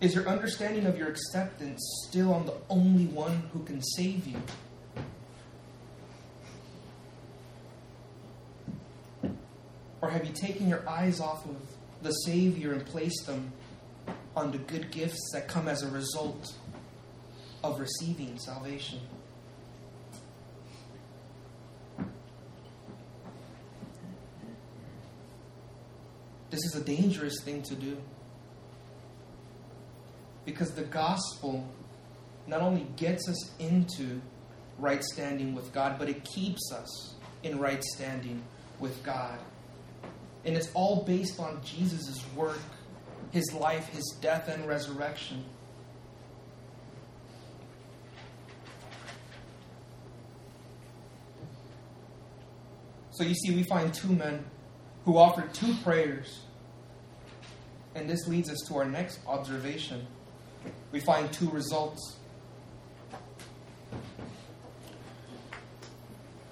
Is 0.00 0.16
your 0.16 0.28
understanding 0.28 0.86
of 0.86 0.98
your 0.98 1.08
acceptance 1.08 1.80
still 2.08 2.34
on 2.34 2.44
the 2.44 2.56
only 2.68 3.06
one 3.06 3.44
who 3.52 3.62
can 3.62 3.80
save 3.80 4.26
you? 4.26 4.42
Or 10.00 10.10
have 10.10 10.26
you 10.26 10.32
taken 10.32 10.68
your 10.68 10.86
eyes 10.88 11.20
off 11.20 11.46
of 11.46 11.56
the 12.02 12.10
Savior 12.10 12.72
and 12.72 12.84
placed 12.84 13.26
them 13.26 13.52
on 14.34 14.50
the 14.50 14.58
good 14.58 14.90
gifts 14.90 15.30
that 15.34 15.46
come 15.46 15.68
as 15.68 15.84
a 15.84 15.90
result 15.92 16.52
of 17.62 17.78
receiving 17.78 18.36
salvation? 18.40 18.98
This 26.52 26.66
is 26.66 26.74
a 26.74 26.84
dangerous 26.84 27.40
thing 27.42 27.62
to 27.62 27.74
do. 27.74 27.96
Because 30.44 30.74
the 30.74 30.82
gospel 30.82 31.66
not 32.46 32.60
only 32.60 32.86
gets 32.96 33.26
us 33.26 33.50
into 33.58 34.20
right 34.78 35.02
standing 35.02 35.54
with 35.54 35.72
God, 35.72 35.98
but 35.98 36.10
it 36.10 36.22
keeps 36.24 36.70
us 36.70 37.14
in 37.42 37.58
right 37.58 37.82
standing 37.82 38.42
with 38.80 39.02
God. 39.02 39.38
And 40.44 40.54
it's 40.54 40.70
all 40.74 41.04
based 41.04 41.40
on 41.40 41.58
Jesus' 41.64 42.22
work, 42.36 42.60
his 43.30 43.50
life, 43.54 43.88
his 43.88 44.04
death, 44.20 44.48
and 44.48 44.68
resurrection. 44.68 45.42
So 53.12 53.24
you 53.24 53.34
see, 53.34 53.54
we 53.54 53.62
find 53.62 53.94
two 53.94 54.08
men 54.08 54.44
who 55.04 55.16
offered 55.16 55.52
two 55.52 55.74
prayers. 55.82 56.40
And 57.94 58.08
this 58.08 58.26
leads 58.26 58.50
us 58.50 58.58
to 58.68 58.76
our 58.76 58.84
next 58.84 59.20
observation. 59.26 60.06
We 60.92 61.00
find 61.00 61.32
two 61.32 61.50
results. 61.50 62.16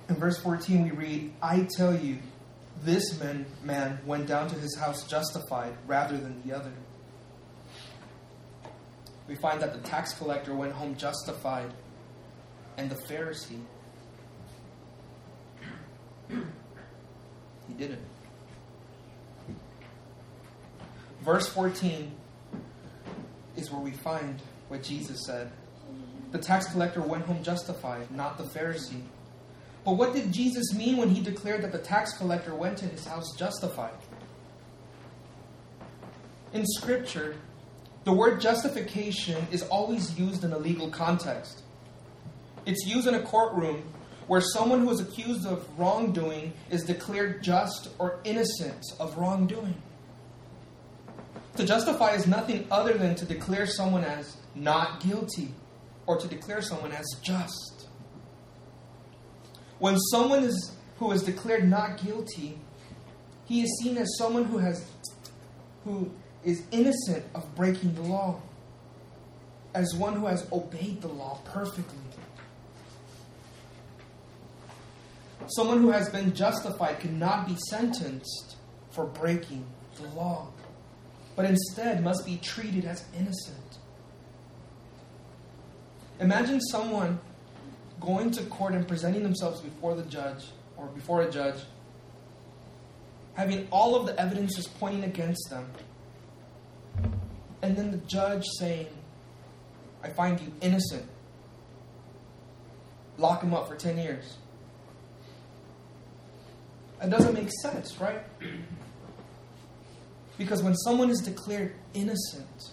In 0.08 0.16
verse 0.16 0.38
14, 0.38 0.84
we 0.84 0.90
read, 0.90 1.32
I 1.40 1.68
tell 1.76 1.94
you, 1.94 2.18
this 2.82 3.18
man, 3.20 3.46
man 3.62 4.00
went 4.04 4.26
down 4.26 4.48
to 4.48 4.54
his 4.56 4.76
house 4.76 5.06
justified 5.06 5.74
rather 5.86 6.16
than 6.16 6.42
the 6.44 6.56
other. 6.56 6.72
We 9.28 9.36
find 9.36 9.62
that 9.62 9.72
the 9.72 9.88
tax 9.88 10.14
collector 10.14 10.54
went 10.54 10.72
home 10.72 10.96
justified, 10.96 11.72
and 12.76 12.90
the 12.90 12.96
Pharisee, 12.96 13.60
he 16.28 17.74
didn't. 17.78 18.00
Verse 21.22 21.48
14 21.48 22.11
is 23.56 23.70
where 23.70 23.80
we 23.80 23.90
find 23.90 24.40
what 24.68 24.83
Jesus 24.83 25.24
said. 25.26 25.50
The 26.33 26.38
tax 26.38 26.70
collector 26.72 27.02
went 27.02 27.24
home 27.24 27.42
justified, 27.42 28.11
not 28.11 28.38
the 28.38 28.44
Pharisee. 28.44 29.02
But 29.85 29.92
what 29.92 30.14
did 30.14 30.33
Jesus 30.33 30.74
mean 30.74 30.96
when 30.96 31.11
he 31.11 31.22
declared 31.22 31.62
that 31.62 31.72
the 31.72 31.78
tax 31.78 32.16
collector 32.16 32.54
went 32.54 32.78
to 32.78 32.87
his 32.87 33.04
house 33.06 33.35
justified? 33.37 33.94
In 36.52 36.64
Scripture, 36.66 37.37
the 38.04 38.12
word 38.12 38.40
justification 38.40 39.46
is 39.50 39.62
always 39.64 40.18
used 40.18 40.44
in 40.44 40.52
a 40.52 40.59
legal 40.59 40.88
context. 40.88 41.62
It's 42.66 42.87
used 42.87 43.06
in 43.06 43.14
a 43.14 43.22
courtroom 43.22 43.83
where 44.26 44.40
someone 44.40 44.80
who 44.80 44.90
is 44.90 45.00
accused 45.00 45.46
of 45.46 45.66
wrongdoing 45.78 46.52
is 46.70 46.85
declared 46.85 47.42
just 47.42 47.88
or 47.98 48.20
innocent 48.24 48.85
of 48.98 49.16
wrongdoing. 49.18 49.74
To 51.61 51.66
justify 51.66 52.14
is 52.14 52.27
nothing 52.27 52.66
other 52.70 52.94
than 52.94 53.14
to 53.16 53.27
declare 53.27 53.66
someone 53.66 54.03
as 54.03 54.35
not 54.55 55.03
guilty 55.03 55.53
or 56.07 56.16
to 56.16 56.27
declare 56.27 56.62
someone 56.62 56.90
as 56.90 57.05
just. 57.20 57.87
When 59.79 59.99
someone 60.11 60.42
is 60.42 60.73
who 60.96 61.12
is 61.12 61.23
declared 61.23 61.68
not 61.68 62.03
guilty, 62.03 62.59
he 63.44 63.61
is 63.61 63.79
seen 63.83 63.99
as 63.99 64.09
someone 64.16 64.44
who 64.44 64.57
has 64.57 64.87
who 65.85 66.11
is 66.44 66.62
innocent 66.70 67.27
of 67.35 67.55
breaking 67.55 67.94
the 67.94 68.03
law, 68.05 68.40
as 69.75 69.94
one 69.94 70.14
who 70.14 70.29
has 70.29 70.46
obeyed 70.53 71.03
the 71.03 71.09
law 71.09 71.40
perfectly. 71.44 71.99
Someone 75.49 75.83
who 75.83 75.90
has 75.90 76.09
been 76.09 76.35
justified 76.35 77.01
cannot 77.01 77.46
be 77.46 77.57
sentenced 77.68 78.57
for 78.92 79.05
breaking 79.05 79.66
the 79.96 80.09
law, 80.09 80.49
but 81.40 81.48
instead 81.48 82.05
must 82.05 82.26
be 82.26 82.37
treated 82.37 82.85
as 82.85 83.03
innocent. 83.18 83.79
Imagine 86.18 86.61
someone 86.61 87.18
going 87.98 88.31
to 88.33 88.42
court 88.42 88.74
and 88.74 88.87
presenting 88.87 89.22
themselves 89.22 89.62
before 89.62 89.94
the 89.94 90.03
judge 90.03 90.44
or 90.76 90.85
before 90.88 91.22
a 91.22 91.31
judge, 91.31 91.55
having 93.33 93.66
all 93.70 93.96
of 93.96 94.05
the 94.07 94.20
evidences 94.20 94.66
pointing 94.66 95.03
against 95.05 95.48
them, 95.48 95.66
and 97.62 97.74
then 97.74 97.90
the 97.90 98.03
judge 98.07 98.44
saying, 98.59 98.88
I 100.05 100.11
find 100.11 100.38
you 100.38 100.53
innocent. 100.61 101.09
Lock 103.16 103.42
him 103.42 103.55
up 103.55 103.66
for 103.66 103.76
10 103.76 103.96
years. 103.96 104.37
That 107.00 107.09
doesn't 107.09 107.33
make 107.33 107.48
sense, 107.62 107.98
right? 107.98 108.20
Because 110.40 110.62
when 110.62 110.74
someone 110.74 111.11
is 111.11 111.20
declared 111.20 111.74
innocent, 111.92 112.70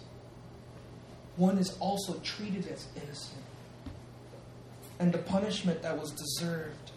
one 1.36 1.58
is 1.58 1.78
also 1.82 2.14
treated 2.20 2.66
as 2.68 2.88
innocent. 2.96 3.44
And 5.00 5.12
the 5.12 5.18
punishment 5.18 5.82
that 5.82 6.00
was 6.00 6.12
deserved 6.12 6.92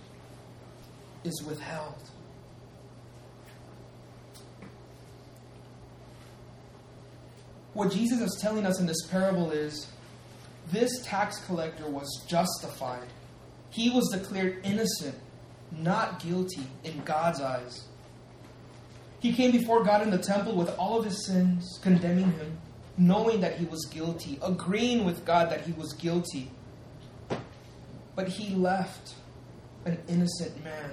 is 1.24 1.42
withheld. 1.42 2.00
What 7.74 7.90
Jesus 7.90 8.20
is 8.20 8.40
telling 8.40 8.64
us 8.64 8.78
in 8.78 8.86
this 8.86 9.04
parable 9.08 9.50
is 9.50 9.88
this 10.70 11.04
tax 11.04 11.44
collector 11.46 11.88
was 11.88 12.08
justified. 12.28 13.08
He 13.70 13.90
was 13.90 14.08
declared 14.12 14.60
innocent, 14.62 15.16
not 15.72 16.20
guilty 16.20 16.68
in 16.84 17.02
God's 17.04 17.40
eyes. 17.40 17.86
He 19.20 19.34
came 19.34 19.52
before 19.52 19.84
God 19.84 20.02
in 20.02 20.10
the 20.10 20.18
temple 20.18 20.54
with 20.54 20.76
all 20.78 20.98
of 20.98 21.04
his 21.04 21.26
sins, 21.26 21.78
condemning 21.82 22.32
him, 22.32 22.58
knowing 22.96 23.42
that 23.42 23.58
he 23.58 23.66
was 23.66 23.84
guilty, 23.86 24.38
agreeing 24.42 25.04
with 25.04 25.26
God 25.26 25.50
that 25.50 25.60
he 25.62 25.72
was 25.72 25.92
guilty. 25.92 26.50
But 28.16 28.28
he 28.28 28.54
left 28.54 29.14
an 29.84 29.98
innocent 30.08 30.64
man, 30.64 30.90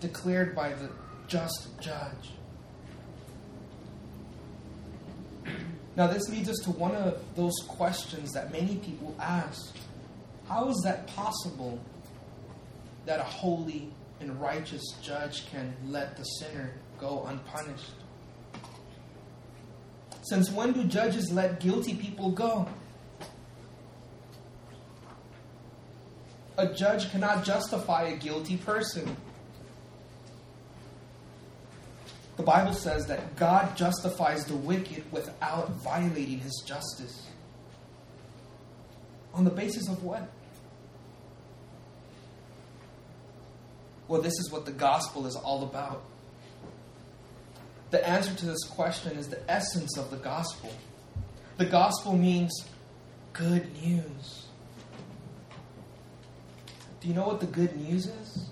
declared 0.00 0.54
by 0.54 0.72
the 0.72 0.90
just 1.28 1.68
judge. 1.78 2.32
Now, 5.96 6.06
this 6.06 6.28
leads 6.30 6.48
us 6.48 6.56
to 6.64 6.70
one 6.70 6.94
of 6.94 7.22
those 7.36 7.54
questions 7.68 8.32
that 8.32 8.50
many 8.50 8.76
people 8.76 9.14
ask 9.20 9.76
How 10.48 10.68
is 10.68 10.80
that 10.84 11.06
possible 11.08 11.78
that 13.04 13.20
a 13.20 13.24
holy 13.24 13.90
and 14.20 14.40
righteous 14.40 14.82
judge 15.02 15.50
can 15.50 15.74
let 15.86 16.16
the 16.16 16.24
sinner 16.24 16.72
go 17.00 17.24
unpunished? 17.26 17.94
Since 20.22 20.50
when 20.50 20.72
do 20.72 20.84
judges 20.84 21.32
let 21.32 21.60
guilty 21.60 21.94
people 21.94 22.30
go? 22.30 22.68
A 26.58 26.66
judge 26.66 27.10
cannot 27.10 27.44
justify 27.44 28.02
a 28.02 28.16
guilty 28.16 28.58
person. 28.58 29.16
The 32.36 32.42
Bible 32.42 32.74
says 32.74 33.06
that 33.06 33.36
God 33.36 33.76
justifies 33.76 34.44
the 34.44 34.56
wicked 34.56 35.10
without 35.10 35.70
violating 35.82 36.38
his 36.38 36.62
justice. 36.66 37.26
On 39.34 39.44
the 39.44 39.50
basis 39.50 39.88
of 39.88 40.02
what? 40.02 40.28
Well, 44.08 44.20
this 44.20 44.32
is 44.38 44.50
what 44.50 44.66
the 44.66 44.72
gospel 44.72 45.26
is 45.26 45.36
all 45.36 45.62
about. 45.62 46.02
The 47.90 48.06
answer 48.08 48.34
to 48.34 48.46
this 48.46 48.64
question 48.64 49.16
is 49.18 49.28
the 49.28 49.50
essence 49.50 49.98
of 49.98 50.10
the 50.10 50.16
gospel. 50.16 50.72
The 51.56 51.66
gospel 51.66 52.16
means 52.16 52.52
good 53.32 53.70
news. 53.82 54.46
Do 57.00 57.08
you 57.08 57.14
know 57.14 57.26
what 57.26 57.40
the 57.40 57.46
good 57.46 57.76
news 57.76 58.06
is? 58.06 58.50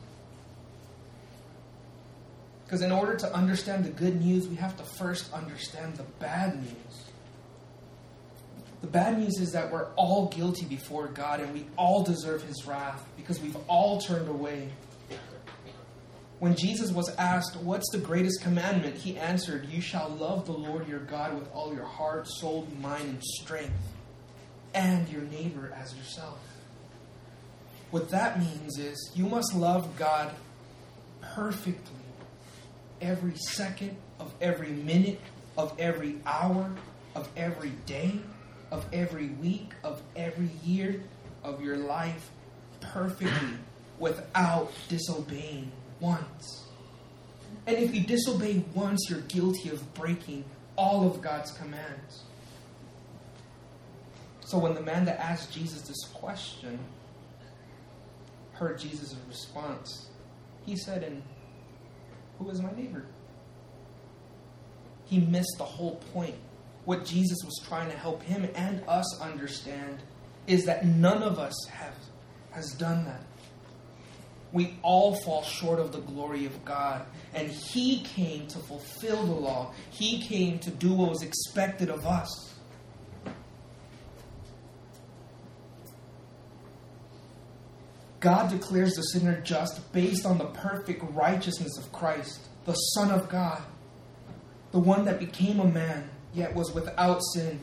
Because 2.65 2.83
in 2.83 2.93
order 2.93 3.17
to 3.17 3.35
understand 3.35 3.85
the 3.85 3.91
good 3.91 4.21
news, 4.23 4.47
we 4.47 4.57
have 4.57 4.77
to 4.77 4.83
first 4.83 5.33
understand 5.33 5.97
the 5.97 6.03
bad 6.21 6.57
news. 6.57 7.05
The 8.81 8.87
bad 8.87 9.19
news 9.19 9.41
is 9.41 9.53
that 9.53 9.73
we're 9.73 9.87
all 9.97 10.29
guilty 10.29 10.67
before 10.67 11.09
God 11.09 11.41
and 11.41 11.53
we 11.53 11.67
all 11.77 12.03
deserve 12.05 12.43
His 12.43 12.67
wrath 12.67 13.07
because 13.17 13.41
we've 13.41 13.57
all 13.69 14.01
turned 14.01 14.29
away. 14.29 14.69
When 16.39 16.55
Jesus 16.55 16.93
was 16.93 17.09
asked, 17.17 17.57
What's 17.57 17.91
the 17.91 17.99
greatest 17.99 18.43
commandment? 18.43 18.97
he 18.97 19.17
answered, 19.19 19.69
You 19.69 19.81
shall 19.81 20.09
love 20.09 20.47
the 20.47 20.53
Lord 20.53 20.87
your 20.89 21.01
God 21.01 21.35
with 21.35 21.51
all 21.53 21.75
your 21.75 21.85
heart, 21.85 22.29
soul, 22.29 22.69
mind, 22.81 23.09
and 23.09 23.25
strength, 23.25 23.73
and 24.73 25.09
your 25.09 25.23
neighbor 25.23 25.73
as 25.77 25.95
yourself. 25.97 26.39
What 27.91 28.11
that 28.11 28.39
means 28.39 28.79
is 28.79 29.11
you 29.15 29.25
must 29.25 29.55
love 29.55 29.97
God 29.97 30.33
perfectly 31.21 31.97
every 33.01 33.37
second 33.37 33.97
of 34.21 34.33
every 34.41 34.71
minute 34.71 35.21
of 35.57 35.75
every 35.79 36.21
hour 36.27 36.71
of 37.15 37.29
every 37.37 37.71
day 37.87 38.19
of 38.71 38.85
every 38.93 39.29
week 39.29 39.73
of 39.83 40.03
every 40.15 40.51
year 40.65 41.01
of 41.43 41.63
your 41.63 41.77
life 41.77 42.31
perfectly 42.81 43.57
without 43.99 44.71
disobeying 44.89 45.71
once. 46.01 46.65
And 47.67 47.77
if 47.77 47.95
you 47.95 48.03
disobey 48.03 48.65
once, 48.75 49.09
you're 49.11 49.21
guilty 49.21 49.71
of 49.71 49.95
breaking 49.95 50.45
all 50.77 51.07
of 51.07 51.21
God's 51.21 51.51
commands. 51.53 52.23
So 54.41 54.59
when 54.59 54.75
the 54.75 54.81
man 54.81 55.05
that 55.05 55.21
asked 55.21 55.53
Jesus 55.53 55.83
this 55.83 56.05
question 56.15 56.79
heard 58.53 58.79
Jesus' 58.79 59.15
response, 59.29 60.09
he 60.65 60.77
said, 60.77 61.03
And 61.03 61.23
who 62.39 62.49
is 62.49 62.63
my 62.63 62.73
neighbor? 62.73 63.05
He 65.05 65.21
missed 65.21 65.55
the 65.59 65.65
whole 65.65 65.97
point. 66.15 66.37
What 66.85 67.05
Jesus 67.05 67.39
was 67.45 67.61
trying 67.69 67.91
to 67.91 67.97
help 67.97 68.23
him 68.23 68.49
and 68.55 68.83
us 68.89 69.21
understand 69.21 69.99
is 70.47 70.65
that 70.65 70.87
none 70.87 71.23
of 71.23 71.39
us 71.39 71.55
have 71.71 71.95
has 72.53 72.73
done 72.73 73.05
that. 73.05 73.23
We 74.53 74.79
all 74.83 75.15
fall 75.15 75.43
short 75.43 75.79
of 75.79 75.93
the 75.93 76.01
glory 76.01 76.47
of 76.47 76.65
God. 76.65 77.05
And 77.35 77.49
He 77.49 78.01
came 78.01 78.47
to 78.49 78.59
fulfill 78.59 79.25
the 79.25 79.33
law, 79.33 79.73
He 79.91 80.23
came 80.23 80.59
to 80.61 80.71
do 80.71 80.93
what 80.93 81.11
was 81.11 81.23
expected 81.23 81.91
of 81.91 82.07
us. 82.07 82.55
God 88.21 88.51
declares 88.51 88.95
the 88.95 89.03
sinner 89.03 89.41
just 89.43 89.93
based 89.93 90.27
on 90.27 90.39
the 90.39 90.47
perfect 90.47 91.05
righteousness 91.13 91.79
of 91.79 91.93
Christ, 91.93 92.41
the 92.65 92.75
Son 92.75 93.13
of 93.13 93.29
God, 93.29 93.63
the 94.73 94.81
one 94.81 95.05
that 95.05 95.21
became 95.21 95.61
a 95.61 95.65
man, 95.65 96.11
yet 96.35 96.53
was 96.53 96.73
without 96.73 97.21
sin. 97.33 97.61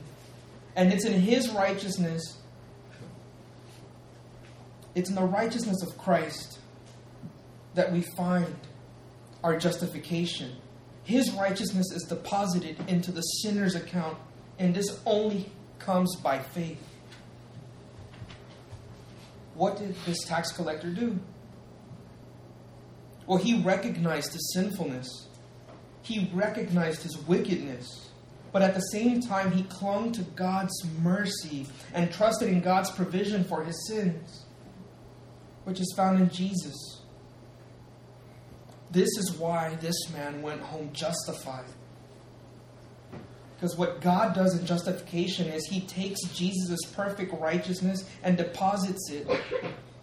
And 0.77 0.93
it's 0.93 1.03
in 1.03 1.19
His 1.19 1.49
righteousness, 1.49 2.37
it's 4.93 5.09
in 5.09 5.15
the 5.15 5.23
righteousness 5.23 5.83
of 5.83 5.97
Christ 5.97 6.59
that 7.75 7.91
we 7.91 8.01
find 8.17 8.55
our 9.43 9.57
justification. 9.57 10.55
His 11.03 11.31
righteousness 11.33 11.91
is 11.91 12.03
deposited 12.03 12.77
into 12.89 13.11
the 13.11 13.21
sinner's 13.21 13.75
account, 13.75 14.17
and 14.57 14.73
this 14.73 14.99
only 15.05 15.51
comes 15.77 16.15
by 16.15 16.39
faith. 16.39 16.81
What 19.53 19.77
did 19.77 19.95
this 20.05 20.23
tax 20.25 20.51
collector 20.51 20.89
do? 20.89 21.19
Well, 23.27 23.37
he 23.37 23.61
recognized 23.61 24.33
his 24.33 24.53
sinfulness, 24.53 25.27
he 26.01 26.29
recognized 26.33 27.03
his 27.03 27.17
wickedness, 27.27 28.09
but 28.51 28.61
at 28.61 28.73
the 28.73 28.79
same 28.79 29.21
time, 29.21 29.51
he 29.51 29.63
clung 29.63 30.11
to 30.13 30.21
God's 30.21 30.73
mercy 31.01 31.67
and 31.93 32.11
trusted 32.11 32.49
in 32.49 32.61
God's 32.61 32.89
provision 32.91 33.43
for 33.43 33.63
his 33.63 33.87
sins, 33.87 34.45
which 35.65 35.79
is 35.79 35.93
found 35.97 36.21
in 36.21 36.29
Jesus. 36.29 37.01
This 38.95 39.17
is 39.17 39.33
why 39.33 39.75
this 39.81 40.09
man 40.13 40.41
went 40.41 40.61
home 40.61 40.89
justified. 40.93 41.65
Because 43.53 43.75
what 43.75 43.99
God 43.99 44.33
does 44.33 44.57
in 44.57 44.65
justification 44.65 45.47
is 45.47 45.67
He 45.67 45.81
takes 45.81 46.21
Jesus' 46.33 46.79
perfect 46.93 47.33
righteousness 47.33 48.09
and 48.23 48.37
deposits 48.37 49.11
it 49.11 49.27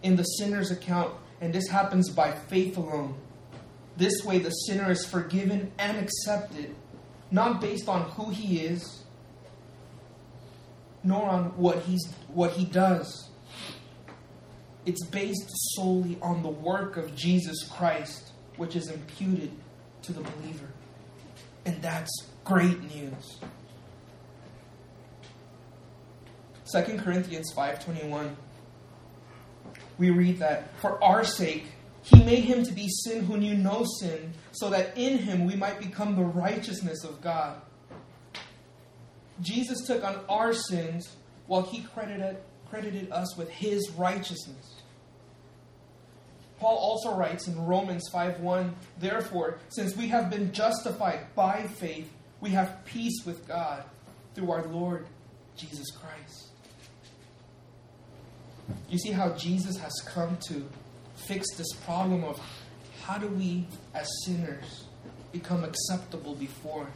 in 0.02 0.16
the 0.16 0.24
sinner's 0.24 0.70
account. 0.70 1.14
And 1.40 1.54
this 1.54 1.68
happens 1.68 2.10
by 2.10 2.32
faith 2.32 2.76
alone. 2.76 3.14
This 3.96 4.26
way, 4.26 4.38
the 4.40 4.50
sinner 4.50 4.90
is 4.90 5.06
forgiven 5.06 5.72
and 5.78 5.96
accepted, 5.96 6.74
not 7.30 7.62
based 7.62 7.88
on 7.88 8.02
who 8.10 8.28
he 8.28 8.58
is, 8.58 9.04
nor 11.02 11.30
on 11.30 11.44
what, 11.56 11.78
he's, 11.84 12.12
what 12.28 12.52
he 12.52 12.66
does. 12.66 13.30
It's 14.84 15.06
based 15.06 15.48
solely 15.76 16.18
on 16.20 16.42
the 16.42 16.50
work 16.50 16.98
of 16.98 17.16
Jesus 17.16 17.66
Christ 17.66 18.31
which 18.62 18.76
is 18.76 18.88
imputed 18.88 19.50
to 20.02 20.12
the 20.12 20.20
believer. 20.20 20.68
And 21.66 21.82
that's 21.82 22.12
great 22.44 22.80
news. 22.94 23.40
2 26.72 26.98
Corinthians 26.98 27.52
5:21 27.56 28.36
we 29.98 30.10
read 30.10 30.38
that 30.38 30.68
for 30.80 31.02
our 31.02 31.24
sake, 31.24 31.64
he 32.02 32.22
made 32.22 32.44
him 32.44 32.62
to 32.62 32.72
be 32.72 32.88
sin 32.88 33.24
who 33.24 33.36
knew 33.36 33.54
no 33.54 33.84
sin, 34.00 34.32
so 34.52 34.70
that 34.70 34.96
in 34.96 35.18
him 35.18 35.44
we 35.44 35.56
might 35.56 35.80
become 35.80 36.14
the 36.14 36.22
righteousness 36.22 37.02
of 37.02 37.20
God. 37.20 37.60
Jesus 39.40 39.84
took 39.88 40.04
on 40.04 40.24
our 40.28 40.54
sins 40.54 41.16
while 41.48 41.62
he 41.62 41.82
credited, 41.82 42.36
credited 42.70 43.10
us 43.10 43.36
with 43.36 43.50
his 43.50 43.90
righteousness. 43.90 44.81
Paul 46.62 46.76
also 46.76 47.12
writes 47.16 47.48
in 47.48 47.66
Romans 47.66 48.08
5:1, 48.08 48.76
therefore, 49.00 49.58
since 49.68 49.96
we 49.96 50.06
have 50.08 50.30
been 50.30 50.52
justified 50.52 51.34
by 51.34 51.64
faith, 51.66 52.08
we 52.40 52.50
have 52.50 52.84
peace 52.84 53.26
with 53.26 53.48
God 53.48 53.82
through 54.34 54.52
our 54.52 54.64
Lord 54.68 55.06
Jesus 55.56 55.90
Christ. 55.90 56.50
You 58.88 58.96
see 58.98 59.10
how 59.10 59.30
Jesus 59.30 59.76
has 59.78 59.92
come 60.06 60.38
to 60.48 60.68
fix 61.16 61.52
this 61.56 61.72
problem 61.84 62.22
of 62.22 62.40
how 63.02 63.18
do 63.18 63.26
we, 63.26 63.66
as 63.92 64.08
sinners, 64.24 64.84
become 65.32 65.64
acceptable 65.64 66.36
before 66.36 66.86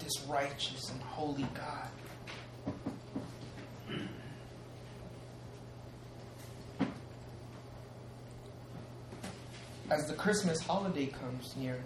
this 0.00 0.26
righteous 0.26 0.90
and 0.90 1.00
holy 1.02 1.46
God? 1.54 1.88
As 9.94 10.08
the 10.08 10.14
Christmas 10.14 10.60
holiday 10.60 11.06
comes 11.06 11.54
near, 11.56 11.78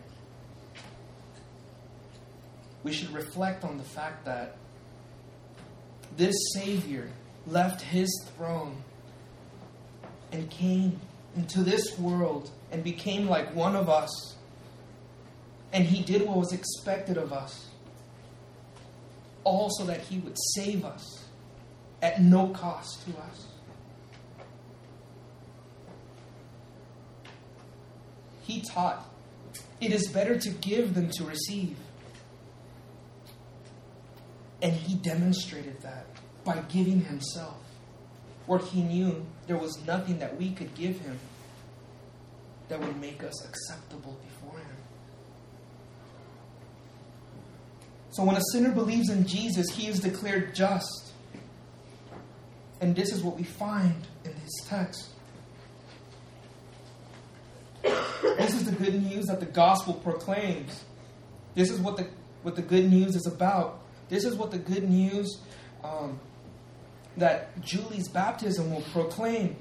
we 2.82 2.90
should 2.90 3.12
reflect 3.12 3.64
on 3.64 3.76
the 3.76 3.84
fact 3.84 4.24
that 4.24 4.56
this 6.16 6.34
Savior 6.54 7.11
left 7.46 7.82
his 7.82 8.09
throne 8.34 8.82
and 10.32 10.48
came 10.48 10.98
into 11.36 11.62
this 11.62 11.98
world 11.98 12.50
and 12.72 12.82
became 12.82 13.28
like 13.28 13.54
one 13.54 13.76
of 13.76 13.90
us. 13.90 14.36
And 15.74 15.84
he 15.84 16.02
did 16.02 16.26
what 16.26 16.38
was 16.38 16.54
expected 16.54 17.18
of 17.18 17.30
us. 17.30 17.66
All 19.44 19.68
so 19.68 19.84
that 19.84 20.00
he 20.00 20.18
would 20.20 20.36
save 20.54 20.86
us 20.86 21.26
at 22.00 22.22
no 22.22 22.48
cost 22.48 23.04
to 23.04 23.11
us. 23.18 23.48
He 28.49 28.62
taught 28.62 29.07
it 29.78 29.92
is 29.92 30.09
better 30.09 30.38
to 30.38 30.51
give 30.51 30.94
than 30.94 31.11
to 31.11 31.24
receive. 31.24 31.76
And 34.62 34.72
he 34.72 34.96
demonstrated 34.96 35.82
that 35.82 36.07
by 36.44 36.59
giving 36.68 37.03
himself, 37.03 37.59
where 38.46 38.59
he 38.59 38.82
knew 38.82 39.26
there 39.46 39.59
was 39.59 39.78
nothing 39.86 40.18
that 40.18 40.36
we 40.36 40.51
could 40.51 40.74
give 40.74 40.99
him 41.01 41.18
that 42.68 42.80
would 42.80 42.99
make 42.99 43.22
us 43.22 43.44
acceptable 43.44 44.18
before 44.24 44.59
him. 44.59 44.76
So 48.11 48.24
when 48.24 48.36
a 48.36 48.42
sinner 48.53 48.72
believes 48.72 49.11
in 49.11 49.26
Jesus, 49.26 49.68
he 49.70 49.88
is 49.88 50.01
declared 50.01 50.55
just. 50.55 51.12
And 52.80 52.96
this 52.96 53.12
is 53.12 53.22
what 53.22 53.36
we 53.36 53.44
find 53.44 54.07
in 54.24 54.32
this 54.32 54.66
text. 54.66 55.11
This 57.83 58.55
is 58.55 58.64
the 58.64 58.72
good 58.72 59.03
news 59.03 59.26
that 59.26 59.41
the 59.41 59.47
gospel 59.47 59.95
proclaims. 59.95 60.85
This 61.55 61.70
is 61.70 61.81
what 61.81 61.97
the, 61.97 62.09
what 62.43 62.57
the 62.57 62.62
good 62.62 62.91
news 62.91 63.16
is 63.16 63.26
about. 63.26 63.81
This 64.09 64.24
is 64.24 64.35
what 64.37 64.51
the 64.51 64.59
good 64.59 64.89
news 64.89 65.41
um, 65.85 66.18
that 67.16 67.61
Julie's 67.61 68.09
baptism 68.09 68.72
will 68.72 68.85
proclaim. 68.93 69.57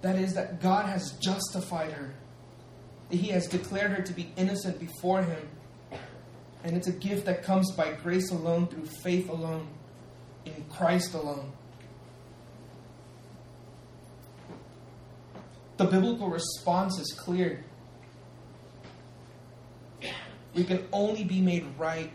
That 0.00 0.16
is, 0.16 0.34
that 0.34 0.60
God 0.60 0.86
has 0.86 1.12
justified 1.22 1.92
her, 1.92 2.12
that 3.10 3.16
He 3.16 3.28
has 3.28 3.46
declared 3.46 3.92
her 3.92 4.02
to 4.02 4.12
be 4.12 4.32
innocent 4.36 4.80
before 4.80 5.22
Him. 5.22 5.48
And 6.64 6.76
it's 6.76 6.88
a 6.88 6.92
gift 6.92 7.26
that 7.26 7.42
comes 7.42 7.70
by 7.72 7.92
grace 7.92 8.30
alone, 8.30 8.66
through 8.66 8.86
faith 9.02 9.28
alone, 9.28 9.68
in 10.44 10.64
Christ 10.70 11.14
alone. 11.14 11.52
The 15.76 15.84
biblical 15.84 16.28
response 16.28 16.98
is 16.98 17.12
clear. 17.12 17.64
We 20.54 20.64
can 20.64 20.86
only 20.92 21.24
be 21.24 21.40
made 21.40 21.66
right 21.78 22.12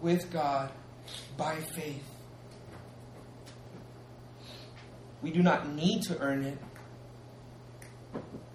with 0.00 0.30
God 0.30 0.70
by 1.36 1.56
faith. 1.56 2.04
We 5.22 5.30
do 5.30 5.42
not 5.42 5.72
need 5.72 6.02
to 6.02 6.18
earn 6.20 6.44
it. 6.44 6.58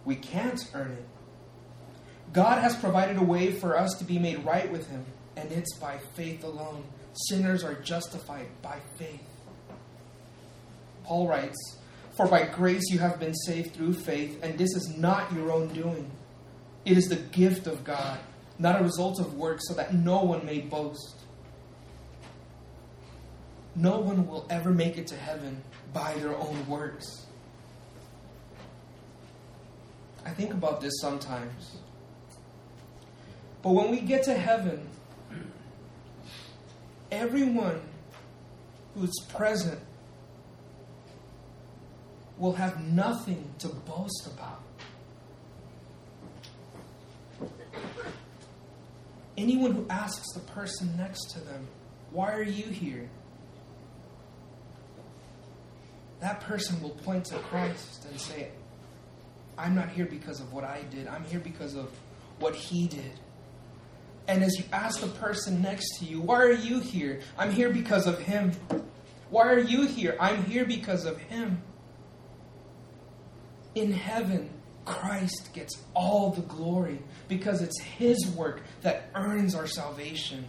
We 0.05 0.15
can't 0.15 0.59
earn 0.73 0.91
it. 0.91 1.05
God 2.31 2.61
has 2.61 2.75
provided 2.75 3.17
a 3.17 3.23
way 3.23 3.51
for 3.51 3.77
us 3.77 3.93
to 3.99 4.05
be 4.05 4.17
made 4.17 4.43
right 4.45 4.71
with 4.71 4.87
Him, 4.89 5.05
and 5.35 5.51
it's 5.51 5.75
by 5.77 5.99
faith 6.15 6.43
alone. 6.43 6.83
Sinners 7.29 7.63
are 7.63 7.75
justified 7.75 8.47
by 8.61 8.79
faith. 8.97 9.21
Paul 11.03 11.27
writes, 11.27 11.77
For 12.15 12.27
by 12.27 12.45
grace 12.45 12.83
you 12.89 12.99
have 12.99 13.19
been 13.19 13.33
saved 13.33 13.73
through 13.73 13.93
faith, 13.93 14.39
and 14.43 14.57
this 14.57 14.75
is 14.75 14.95
not 14.97 15.33
your 15.33 15.51
own 15.51 15.69
doing. 15.69 16.11
It 16.85 16.97
is 16.97 17.07
the 17.07 17.15
gift 17.15 17.65
of 17.65 17.83
God, 17.83 18.19
not 18.59 18.79
a 18.79 18.83
result 18.83 19.19
of 19.19 19.33
works, 19.33 19.67
so 19.67 19.73
that 19.73 19.93
no 19.93 20.23
one 20.23 20.45
may 20.45 20.59
boast. 20.59 21.15
No 23.75 23.99
one 23.99 24.27
will 24.27 24.45
ever 24.49 24.71
make 24.71 24.97
it 24.97 25.07
to 25.07 25.15
heaven 25.15 25.63
by 25.91 26.13
their 26.15 26.35
own 26.35 26.67
works. 26.67 27.25
I 30.25 30.29
think 30.29 30.53
about 30.53 30.81
this 30.81 30.93
sometimes. 31.01 31.77
But 33.63 33.71
when 33.71 33.89
we 33.89 34.01
get 34.01 34.23
to 34.23 34.35
heaven, 34.35 34.87
everyone 37.11 37.81
who's 38.93 39.15
present 39.29 39.79
will 42.37 42.53
have 42.53 42.83
nothing 42.83 43.53
to 43.59 43.67
boast 43.67 44.27
about. 44.27 44.61
Anyone 49.37 49.71
who 49.71 49.85
asks 49.89 50.33
the 50.33 50.39
person 50.39 50.95
next 50.97 51.31
to 51.31 51.39
them, 51.39 51.67
Why 52.11 52.33
are 52.33 52.43
you 52.43 52.65
here? 52.65 53.09
that 56.23 56.39
person 56.39 56.81
will 56.81 56.91
point 56.91 57.25
to 57.25 57.35
Christ 57.35 58.05
and 58.09 58.17
say, 58.17 58.47
I'm 59.57 59.75
not 59.75 59.89
here 59.89 60.05
because 60.05 60.39
of 60.39 60.53
what 60.53 60.63
I 60.63 60.83
did, 60.89 61.05
I'm 61.05 61.25
here 61.25 61.41
because 61.41 61.75
of 61.75 61.91
what 62.39 62.55
He 62.55 62.87
did. 62.87 63.19
And 64.29 64.41
as 64.41 64.57
you 64.57 64.63
ask 64.71 65.01
the 65.01 65.07
person 65.07 65.61
next 65.61 65.99
to 65.99 66.05
you, 66.05 66.21
Why 66.21 66.41
are 66.41 66.51
you 66.51 66.79
here? 66.79 67.19
I'm 67.37 67.51
here 67.51 67.69
because 67.69 68.07
of 68.07 68.19
Him. 68.19 68.53
Why 69.29 69.49
are 69.51 69.59
you 69.59 69.85
here? 69.85 70.15
I'm 70.17 70.45
here 70.45 70.63
because 70.63 71.05
of 71.05 71.17
Him. 71.19 71.61
In 73.75 73.91
heaven, 73.91 74.49
Christ 74.85 75.49
gets 75.53 75.81
all 75.93 76.31
the 76.31 76.41
glory 76.41 76.99
because 77.27 77.61
it's 77.61 77.79
His 77.79 78.27
work 78.35 78.61
that 78.81 79.09
earns 79.15 79.55
our 79.55 79.67
salvation. 79.67 80.45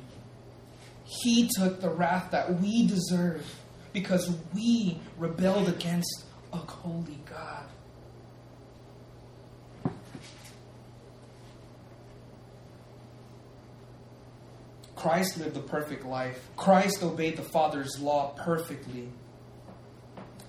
He 1.04 1.48
took 1.56 1.80
the 1.80 1.90
wrath 1.90 2.30
that 2.32 2.60
we 2.60 2.86
deserve 2.86 3.46
because 3.92 4.34
we 4.54 4.98
rebelled 5.18 5.68
against 5.68 6.24
a 6.52 6.56
holy 6.56 7.20
God. 7.30 7.64
Christ 14.96 15.38
lived 15.38 15.56
a 15.56 15.60
perfect 15.60 16.06
life. 16.06 16.48
Christ 16.56 17.02
obeyed 17.02 17.36
the 17.36 17.42
Father's 17.42 18.00
law 18.00 18.34
perfectly. 18.42 19.10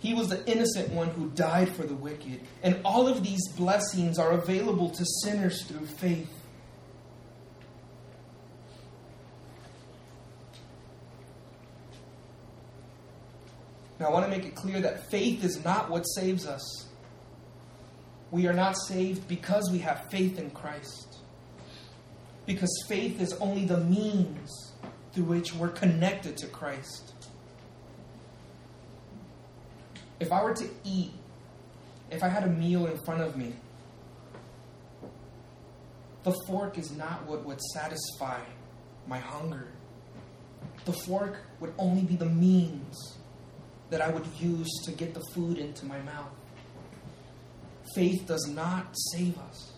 He 0.06 0.14
was 0.14 0.30
the 0.30 0.46
innocent 0.46 0.92
one 0.92 1.08
who 1.08 1.32
died 1.32 1.68
for 1.68 1.82
the 1.82 1.96
wicked. 1.96 2.40
And 2.62 2.80
all 2.86 3.08
of 3.08 3.24
these 3.24 3.48
blessings 3.54 4.20
are 4.20 4.34
available 4.34 4.92
to 4.92 5.04
sinners 5.24 5.64
through 5.64 5.88
faith. 5.88 6.30
Now, 14.00 14.10
I 14.10 14.12
want 14.12 14.26
to 14.26 14.30
make 14.30 14.46
it 14.46 14.54
clear 14.54 14.80
that 14.82 15.10
faith 15.10 15.44
is 15.44 15.64
not 15.66 15.90
what 15.90 16.04
saves 16.04 16.46
us. 16.46 16.88
We 18.30 18.46
are 18.46 18.54
not 18.54 18.78
saved 18.78 19.28
because 19.28 19.72
we 19.72 19.80
have 19.80 20.12
faith 20.12 20.38
in 20.38 20.52
Christ. 20.52 21.18
Because 22.46 22.70
faith 22.88 23.20
is 23.20 23.34
only 23.40 23.66
the 23.66 23.80
means 23.80 24.74
through 25.14 25.24
which 25.24 25.56
we're 25.56 25.70
connected 25.70 26.38
to 26.38 26.46
Christ. 26.46 27.15
If 30.20 30.32
I 30.32 30.44
were 30.44 30.54
to 30.54 30.70
eat, 30.84 31.12
if 32.10 32.24
I 32.24 32.30
had 32.30 32.44
a 32.44 32.50
meal 32.50 32.88
in 32.88 32.98
front 33.04 33.22
of 33.22 33.36
me, 33.36 33.54
the 36.24 36.34
fork 36.48 36.78
is 36.78 36.92
not 36.92 37.26
what 37.26 37.46
would 37.46 37.62
satisfy 37.62 38.40
my 39.08 39.20
hunger. 39.20 39.68
The 40.86 40.94
fork 40.94 41.38
would 41.60 41.74
only 41.78 42.02
be 42.04 42.16
the 42.16 42.26
means 42.26 43.18
that 43.90 44.02
I 44.02 44.10
would 44.10 44.26
use 44.40 44.70
to 44.86 44.92
get 44.92 45.14
the 45.14 45.22
food 45.34 45.58
into 45.58 45.86
my 45.86 46.00
mouth. 46.02 46.32
faith 47.94 48.26
does 48.26 48.48
not 48.48 48.88
save 49.14 49.38
us. 49.38 49.74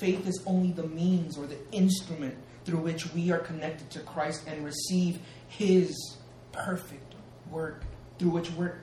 Faith 0.00 0.26
is 0.26 0.42
only 0.46 0.72
the 0.72 0.86
means 0.86 1.36
or 1.36 1.46
the 1.46 1.58
instrument 1.70 2.34
through 2.64 2.78
which 2.78 3.12
we 3.12 3.30
are 3.30 3.38
connected 3.38 3.90
to 3.90 4.00
Christ 4.00 4.42
and 4.46 4.64
receive 4.64 5.20
His 5.48 6.16
perfect 6.50 7.14
work, 7.50 7.84
through 8.18 8.30
which 8.30 8.50
we're 8.52 8.78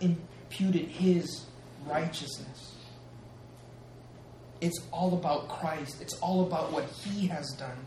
imputed 0.49 0.87
His 0.87 1.45
righteousness. 1.85 2.75
It's 4.61 4.79
all 4.91 5.13
about 5.13 5.47
Christ, 5.47 6.01
it's 6.01 6.15
all 6.15 6.45
about 6.45 6.71
what 6.71 6.85
He 6.85 7.27
has 7.27 7.55
done. 7.57 7.77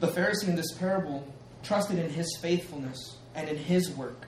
The 0.00 0.08
Pharisee 0.08 0.48
in 0.48 0.56
this 0.56 0.72
parable 0.72 1.26
trusted 1.62 1.98
in 1.98 2.10
his 2.10 2.36
faithfulness 2.42 3.16
and 3.34 3.48
in 3.48 3.56
his 3.56 3.90
work. 3.90 4.26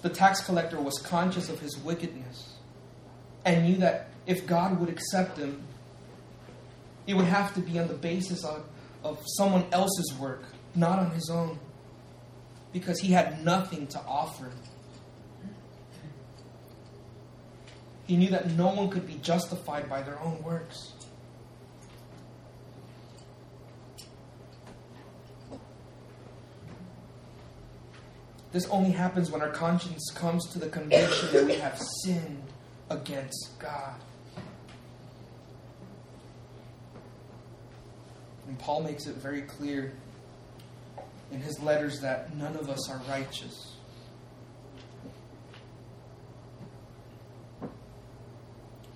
The 0.00 0.08
tax 0.08 0.42
collector 0.44 0.80
was 0.80 0.98
conscious 0.98 1.50
of 1.50 1.60
his 1.60 1.76
wickedness 1.78 2.56
and 3.44 3.64
knew 3.64 3.76
that 3.76 4.08
if 4.26 4.46
God 4.46 4.80
would 4.80 4.88
accept 4.88 5.36
him, 5.36 5.62
it 7.06 7.14
would 7.14 7.26
have 7.26 7.52
to 7.54 7.60
be 7.60 7.78
on 7.78 7.88
the 7.88 7.94
basis 7.94 8.44
of, 8.44 8.64
of 9.02 9.22
someone 9.36 9.66
else's 9.72 10.14
work, 10.18 10.44
not 10.74 10.98
on 10.98 11.10
his 11.10 11.28
own, 11.28 11.58
because 12.74 12.98
he 12.98 13.12
had 13.12 13.42
nothing 13.44 13.86
to 13.86 14.00
offer. 14.00 14.50
He 18.06 18.16
knew 18.16 18.28
that 18.30 18.50
no 18.50 18.66
one 18.74 18.90
could 18.90 19.06
be 19.06 19.14
justified 19.22 19.88
by 19.88 20.02
their 20.02 20.20
own 20.20 20.42
works. 20.42 20.92
This 28.50 28.66
only 28.66 28.90
happens 28.90 29.30
when 29.30 29.40
our 29.40 29.50
conscience 29.50 30.10
comes 30.12 30.46
to 30.52 30.58
the 30.58 30.68
conviction 30.68 31.32
that 31.32 31.46
we 31.46 31.54
have 31.54 31.80
sinned 32.04 32.42
against 32.90 33.50
God. 33.60 33.94
And 38.48 38.58
Paul 38.58 38.82
makes 38.82 39.06
it 39.06 39.16
very 39.16 39.42
clear 39.42 39.92
in 41.30 41.40
his 41.40 41.58
letters 41.60 42.00
that 42.00 42.34
none 42.36 42.56
of 42.56 42.68
us 42.68 42.90
are 42.90 43.00
righteous. 43.08 43.74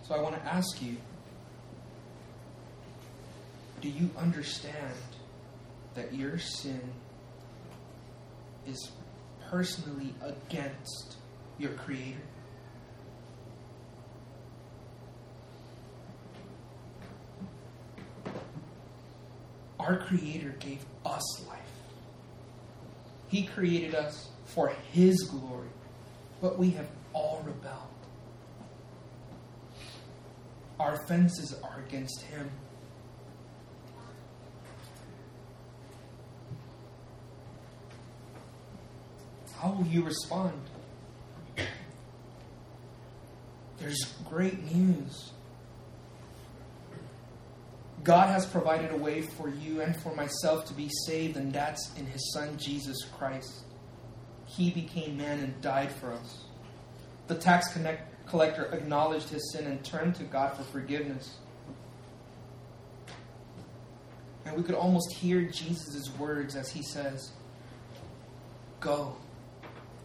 So 0.04 0.14
I 0.14 0.20
want 0.20 0.36
to 0.36 0.44
ask 0.46 0.80
you 0.80 0.96
do 3.80 3.88
you 3.88 4.10
understand 4.16 4.94
that 5.94 6.12
your 6.12 6.38
sin 6.38 6.80
is 8.66 8.90
personally 9.50 10.14
against 10.20 11.16
your 11.58 11.70
Creator? 11.72 12.18
Our 19.78 19.98
Creator 19.98 20.56
gave 20.58 20.84
us 21.04 21.46
life. 21.46 21.67
He 23.28 23.44
created 23.44 23.94
us 23.94 24.28
for 24.46 24.68
His 24.92 25.22
glory, 25.30 25.68
but 26.40 26.58
we 26.58 26.70
have 26.70 26.88
all 27.12 27.42
rebelled. 27.44 27.74
Our 30.80 30.94
offenses 30.94 31.54
are 31.62 31.82
against 31.86 32.22
Him. 32.22 32.50
How 39.58 39.72
will 39.72 39.86
you 39.86 40.04
respond? 40.04 40.60
There's 43.78 44.14
great 44.28 44.72
news. 44.72 45.32
God 48.08 48.30
has 48.30 48.46
provided 48.46 48.90
a 48.90 48.96
way 48.96 49.20
for 49.20 49.50
you 49.50 49.82
and 49.82 49.94
for 49.94 50.14
myself 50.14 50.64
to 50.64 50.72
be 50.72 50.88
saved, 51.04 51.36
and 51.36 51.52
that's 51.52 51.94
in 51.98 52.06
His 52.06 52.32
Son, 52.32 52.56
Jesus 52.56 52.96
Christ. 53.18 53.64
He 54.46 54.70
became 54.70 55.18
man 55.18 55.40
and 55.40 55.60
died 55.60 55.92
for 55.92 56.14
us. 56.14 56.44
The 57.26 57.34
tax 57.34 57.76
collector 58.26 58.64
acknowledged 58.72 59.28
his 59.28 59.52
sin 59.52 59.66
and 59.66 59.84
turned 59.84 60.14
to 60.14 60.24
God 60.24 60.56
for 60.56 60.62
forgiveness. 60.62 61.36
And 64.46 64.56
we 64.56 64.62
could 64.62 64.74
almost 64.74 65.12
hear 65.12 65.42
Jesus' 65.42 66.08
words 66.18 66.56
as 66.56 66.70
he 66.70 66.82
says, 66.82 67.32
Go 68.80 69.16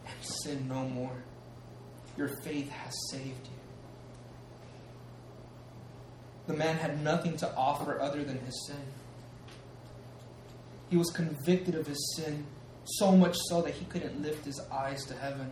and 0.06 0.26
sin 0.26 0.68
no 0.68 0.84
more. 0.90 1.24
Your 2.18 2.28
faith 2.44 2.70
has 2.70 2.94
saved 3.12 3.48
you. 3.48 3.53
The 6.48 6.54
man 6.54 6.78
had 6.78 7.04
nothing 7.04 7.38
to 7.38 7.56
offer 7.56 8.00
other 8.00 8.24
than 8.24 8.40
his 8.40 8.68
sin. 8.68 8.84
He 10.90 10.98
was 10.98 11.10
convicted 11.10 11.76
of 11.76 11.88
his 11.88 12.16
sin, 12.18 12.46
so 12.86 13.14
much 13.14 13.36
so 13.48 13.62
that 13.62 13.74
he 13.74 13.86
couldn't 13.86 14.22
lift 14.22 14.46
his 14.46 14.60
eyes 14.72 15.06
to 15.06 15.16
heaven. 15.16 15.52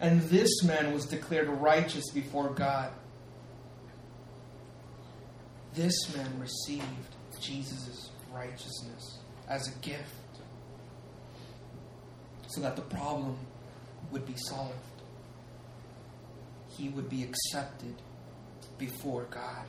And 0.00 0.20
this 0.22 0.62
man 0.62 0.92
was 0.92 1.06
declared 1.06 1.48
righteous 1.48 2.10
before 2.12 2.50
God. 2.50 2.92
This 5.74 6.14
man 6.14 6.38
received 6.38 6.84
Jesus' 7.40 8.10
righteousness 8.32 9.18
as 9.48 9.68
a 9.68 9.78
gift 9.80 10.12
so 12.48 12.60
that 12.60 12.76
the 12.76 12.82
problem 12.82 13.36
would 14.10 14.26
be 14.26 14.36
solved. 14.36 14.74
He 16.76 16.88
would 16.90 17.08
be 17.08 17.22
accepted 17.22 17.94
before 18.78 19.24
God. 19.24 19.64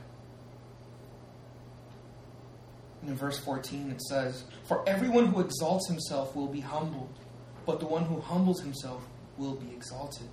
And 3.00 3.10
in 3.10 3.16
verse 3.16 3.38
14 3.38 3.90
it 3.90 4.02
says, 4.02 4.44
For 4.64 4.88
everyone 4.88 5.26
who 5.26 5.40
exalts 5.40 5.88
himself 5.88 6.34
will 6.34 6.48
be 6.48 6.60
humbled, 6.60 7.18
but 7.66 7.80
the 7.80 7.86
one 7.86 8.04
who 8.04 8.20
humbles 8.20 8.60
himself 8.60 9.02
will 9.36 9.54
be 9.54 9.72
exalted. 9.74 10.28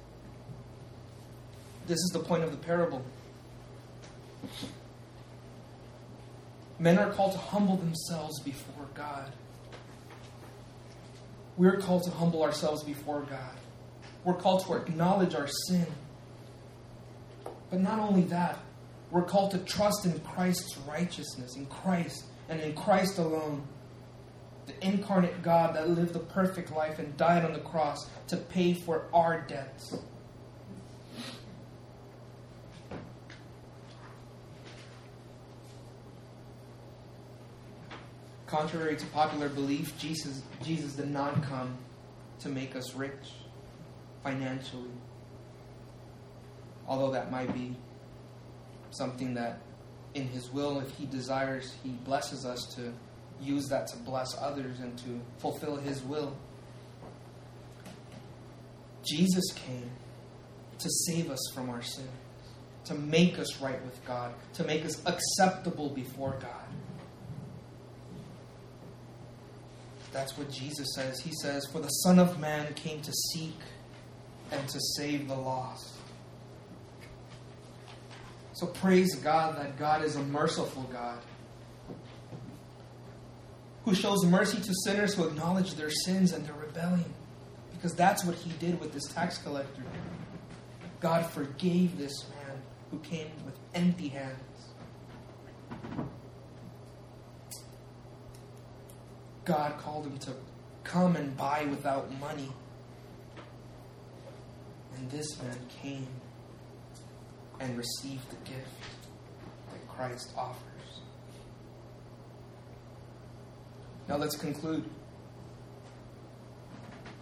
This 1.87 1.99
is 1.99 2.09
the 2.13 2.19
point 2.19 2.43
of 2.43 2.51
the 2.51 2.57
parable. 2.57 3.05
Men 6.79 6.97
are 6.97 7.11
called 7.13 7.33
to 7.33 7.37
humble 7.37 7.77
themselves 7.77 8.39
before 8.41 8.87
God. 8.93 9.31
We're 11.57 11.77
called 11.77 12.03
to 12.03 12.11
humble 12.11 12.43
ourselves 12.43 12.83
before 12.83 13.21
God. 13.21 13.55
We're 14.25 14.33
called 14.33 14.65
to 14.65 14.73
acknowledge 14.73 15.35
our 15.35 15.47
sin. 15.67 15.85
But 17.69 17.79
not 17.79 17.99
only 17.99 18.23
that, 18.23 18.59
we're 19.11 19.23
called 19.23 19.51
to 19.51 19.59
trust 19.59 20.05
in 20.05 20.19
Christ's 20.19 20.77
righteousness, 20.79 21.55
in 21.55 21.67
Christ, 21.67 22.25
and 22.49 22.59
in 22.59 22.73
Christ 22.73 23.17
alone. 23.17 23.63
The 24.65 24.85
incarnate 24.85 25.43
God 25.43 25.75
that 25.75 25.89
lived 25.89 26.15
a 26.15 26.19
perfect 26.19 26.71
life 26.75 26.97
and 26.97 27.15
died 27.17 27.45
on 27.45 27.53
the 27.53 27.59
cross 27.59 28.07
to 28.27 28.37
pay 28.37 28.73
for 28.73 29.05
our 29.13 29.41
debts. 29.41 29.95
Contrary 38.47 38.95
to 38.95 39.05
popular 39.07 39.49
belief, 39.49 39.97
Jesus, 39.97 40.41
Jesus 40.63 40.93
did 40.93 41.11
not 41.11 41.43
come 41.43 41.77
to 42.39 42.49
make 42.49 42.75
us 42.75 42.95
rich 42.95 43.33
financially. 44.23 44.89
Although 46.87 47.11
that 47.11 47.31
might 47.31 47.53
be 47.53 47.75
something 48.91 49.33
that, 49.33 49.59
in 50.15 50.27
His 50.29 50.49
will, 50.51 50.79
if 50.79 50.89
He 50.91 51.05
desires, 51.05 51.75
He 51.83 51.89
blesses 51.89 52.45
us 52.45 52.59
to 52.75 52.91
use 53.41 53.67
that 53.67 53.87
to 53.87 53.97
bless 53.97 54.35
others 54.39 54.79
and 54.79 54.97
to 54.99 55.21
fulfill 55.37 55.75
His 55.75 56.01
will. 56.01 56.35
Jesus 59.05 59.45
came 59.53 59.91
to 60.79 60.89
save 60.89 61.29
us 61.29 61.51
from 61.53 61.69
our 61.69 61.81
sin, 61.81 62.07
to 62.85 62.95
make 62.95 63.37
us 63.37 63.61
right 63.61 63.83
with 63.85 64.03
God, 64.05 64.33
to 64.53 64.63
make 64.63 64.83
us 64.83 65.01
acceptable 65.05 65.89
before 65.89 66.37
God. 66.41 66.65
That's 70.11 70.37
what 70.37 70.49
Jesus 70.49 70.87
says. 70.95 71.19
He 71.19 71.33
says, 71.41 71.67
For 71.71 71.79
the 71.79 71.89
Son 71.89 72.19
of 72.19 72.39
Man 72.39 72.73
came 72.73 73.01
to 73.01 73.11
seek 73.11 73.59
and 74.51 74.67
to 74.69 74.79
save 74.95 75.27
the 75.27 75.35
lost. 75.35 75.94
So 78.55 78.67
praise 78.67 79.15
God 79.15 79.57
that 79.57 79.77
God 79.77 80.01
is 80.01 80.15
a 80.15 80.23
merciful 80.23 80.83
God 80.83 81.19
who 83.83 83.93
shows 83.93 84.25
mercy 84.25 84.61
to 84.61 84.73
sinners 84.85 85.13
who 85.13 85.27
acknowledge 85.27 85.73
their 85.75 85.89
sins 85.89 86.31
and 86.31 86.45
their 86.45 86.55
rebellion. 86.55 87.13
Because 87.73 87.93
that's 87.93 88.23
what 88.23 88.35
he 88.35 88.51
did 88.53 88.79
with 88.79 88.93
this 88.93 89.03
tax 89.13 89.39
collector. 89.39 89.83
God 91.01 91.25
forgave 91.25 91.97
this 91.97 92.25
man 92.29 92.57
who 92.91 92.99
came 92.99 93.27
with 93.45 93.59
empty 93.73 94.07
hands. 94.07 94.39
God 99.43 99.77
called 99.79 100.07
him 100.07 100.17
to 100.19 100.31
come 100.85 101.17
and 101.17 101.35
buy 101.35 101.65
without 101.69 102.09
money. 102.21 102.49
And 104.95 105.11
this 105.11 105.37
man 105.43 105.57
came 105.81 106.07
and 107.59 107.77
receive 107.77 108.21
the 108.29 108.35
gift 108.49 108.69
that 109.71 109.87
Christ 109.87 110.31
offers. 110.37 110.65
Now 114.07 114.17
let's 114.17 114.37
conclude. 114.37 114.87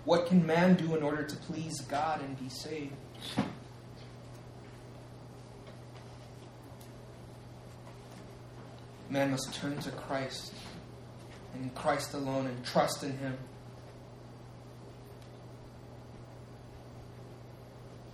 What 0.05 0.25
can 0.25 0.45
man 0.45 0.75
do 0.75 0.95
in 0.95 1.03
order 1.03 1.23
to 1.23 1.36
please 1.38 1.79
God 1.81 2.21
and 2.21 2.38
be 2.38 2.49
saved? 2.49 2.91
Man 9.09 9.31
must 9.31 9.53
turn 9.53 9.77
to 9.79 9.91
Christ 9.91 10.53
and 11.53 11.73
Christ 11.75 12.13
alone 12.13 12.47
and 12.47 12.65
trust 12.65 13.03
in 13.03 13.15
Him. 13.17 13.38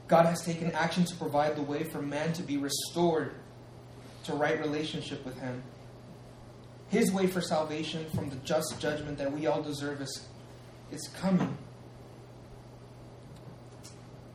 God 0.10 0.26
has 0.26 0.44
taken 0.44 0.72
action 0.72 1.06
to 1.06 1.16
provide 1.16 1.56
the 1.56 1.62
way 1.62 1.84
for 1.84 2.02
man 2.02 2.34
to 2.34 2.44
be 2.44 2.58
restored 2.58 3.32
to 4.24 4.34
right 4.34 4.60
relationship 4.60 5.24
with 5.24 5.40
Him. 5.40 5.62
His 6.90 7.12
way 7.14 7.28
for 7.28 7.42
salvation 7.42 8.08
from 8.16 8.32
the 8.32 8.36
just 8.38 8.80
judgment 8.80 9.20
that 9.20 9.32
we 9.32 9.46
all 9.46 9.62
deserve 9.62 10.02
is, 10.02 10.28
is 10.92 11.08
coming. 11.10 11.56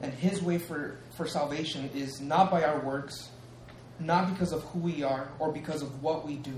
And 0.00 0.12
His 0.14 0.40
way 0.40 0.58
for, 0.58 0.96
for 1.16 1.26
salvation 1.26 1.90
is 1.92 2.20
not 2.20 2.52
by 2.52 2.62
our 2.62 2.78
works, 2.78 3.30
not 3.98 4.30
because 4.32 4.52
of 4.52 4.62
who 4.64 4.78
we 4.78 5.02
are 5.02 5.28
or 5.40 5.50
because 5.50 5.82
of 5.82 6.00
what 6.00 6.24
we 6.24 6.36
do. 6.36 6.54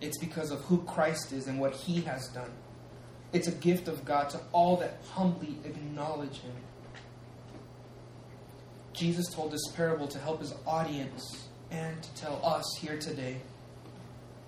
It's 0.00 0.18
because 0.18 0.52
of 0.52 0.60
who 0.60 0.78
Christ 0.82 1.32
is 1.32 1.48
and 1.48 1.58
what 1.58 1.74
He 1.74 2.02
has 2.02 2.28
done. 2.28 2.52
It's 3.32 3.48
a 3.48 3.52
gift 3.52 3.88
of 3.88 4.04
God 4.04 4.30
to 4.30 4.40
all 4.52 4.76
that 4.76 4.98
humbly 5.10 5.56
acknowledge 5.64 6.38
Him. 6.38 6.54
Jesus 9.00 9.28
told 9.28 9.50
this 9.50 9.66
parable 9.68 10.06
to 10.08 10.18
help 10.18 10.40
His 10.40 10.52
audience 10.66 11.48
and 11.70 12.02
to 12.02 12.14
tell 12.16 12.38
us 12.44 12.66
here 12.82 12.98
today 12.98 13.38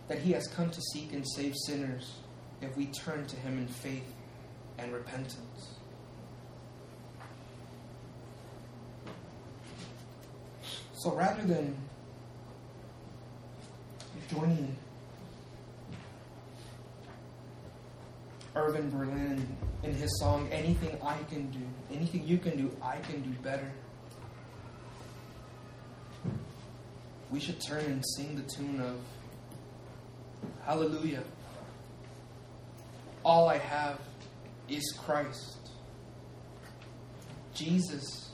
that 0.09 0.19
He 0.19 0.33
has 0.33 0.47
come 0.47 0.69
to 0.69 0.81
seek 0.93 1.15
and 1.15 1.25
save 1.27 1.55
sinners 1.67 2.17
if 2.61 2.77
we 2.77 2.85
turn 2.87 3.27
to 3.29 3.37
Him 3.37 3.57
in 3.57 3.67
faith 3.67 4.05
and 4.77 4.93
repentance. 4.93 5.77
So 10.93 11.15
rather 11.15 11.43
than 11.45 11.75
joining 14.31 14.77
Irving 18.55 18.91
Berlin 18.91 19.47
in 19.83 19.95
his 19.95 20.21
song, 20.21 20.47
Anything 20.53 20.99
I 21.03 21.17
Can 21.31 21.51
Do, 21.51 21.59
anything 21.91 22.27
you 22.27 22.37
can 22.37 22.59
do, 22.59 22.71
I 22.83 22.99
can 22.99 23.23
do 23.23 23.31
better. 23.43 23.73
We 27.33 27.41
should 27.41 27.61
turn 27.62 27.87
and 27.87 28.05
sing 28.07 28.37
the 28.37 28.43
tune 28.43 28.78
of 28.80 28.99
Hallelujah. 30.66 31.24
All 33.24 33.49
I 33.49 33.57
have 33.57 33.99
is 34.68 34.95
Christ. 34.99 35.70
Jesus 37.55 38.30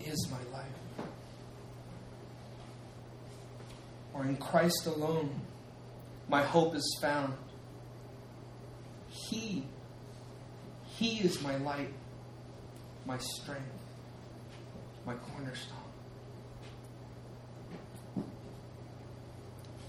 is 0.00 0.28
my 0.30 0.56
life. 0.56 1.06
Or 4.14 4.24
in 4.24 4.36
Christ 4.36 4.86
alone, 4.86 5.40
my 6.28 6.42
hope 6.42 6.74
is 6.74 6.98
found. 7.02 7.34
He, 9.08 9.64
He 10.84 11.18
is 11.18 11.42
my 11.42 11.56
light, 11.56 11.92
my 13.04 13.18
strength, 13.18 13.62
my 15.04 15.14
cornerstone. 15.14 15.85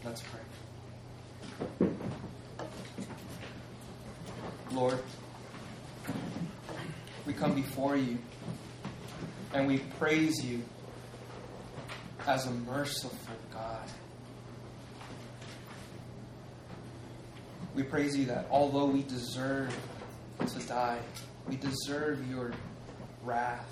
Let's 0.08 0.22
pray. 0.22 1.90
Lord, 4.72 4.98
we 7.26 7.34
come 7.34 7.54
before 7.54 7.98
you 7.98 8.18
and 9.54 9.68
we 9.68 9.80
praise 10.00 10.42
you 10.46 10.64
as 12.26 12.48
a 12.48 12.52
merciful 12.52 13.36
God. 13.52 13.84
We 17.76 17.84
praise 17.84 18.16
you 18.16 18.28
that 18.28 18.48
although 18.50 18.86
we 18.86 19.04
deserve 19.04 19.76
to 20.40 20.60
die, 20.68 21.00
we 21.50 21.58
deserve 21.58 22.26
your 22.30 22.54
wrath, 23.24 23.70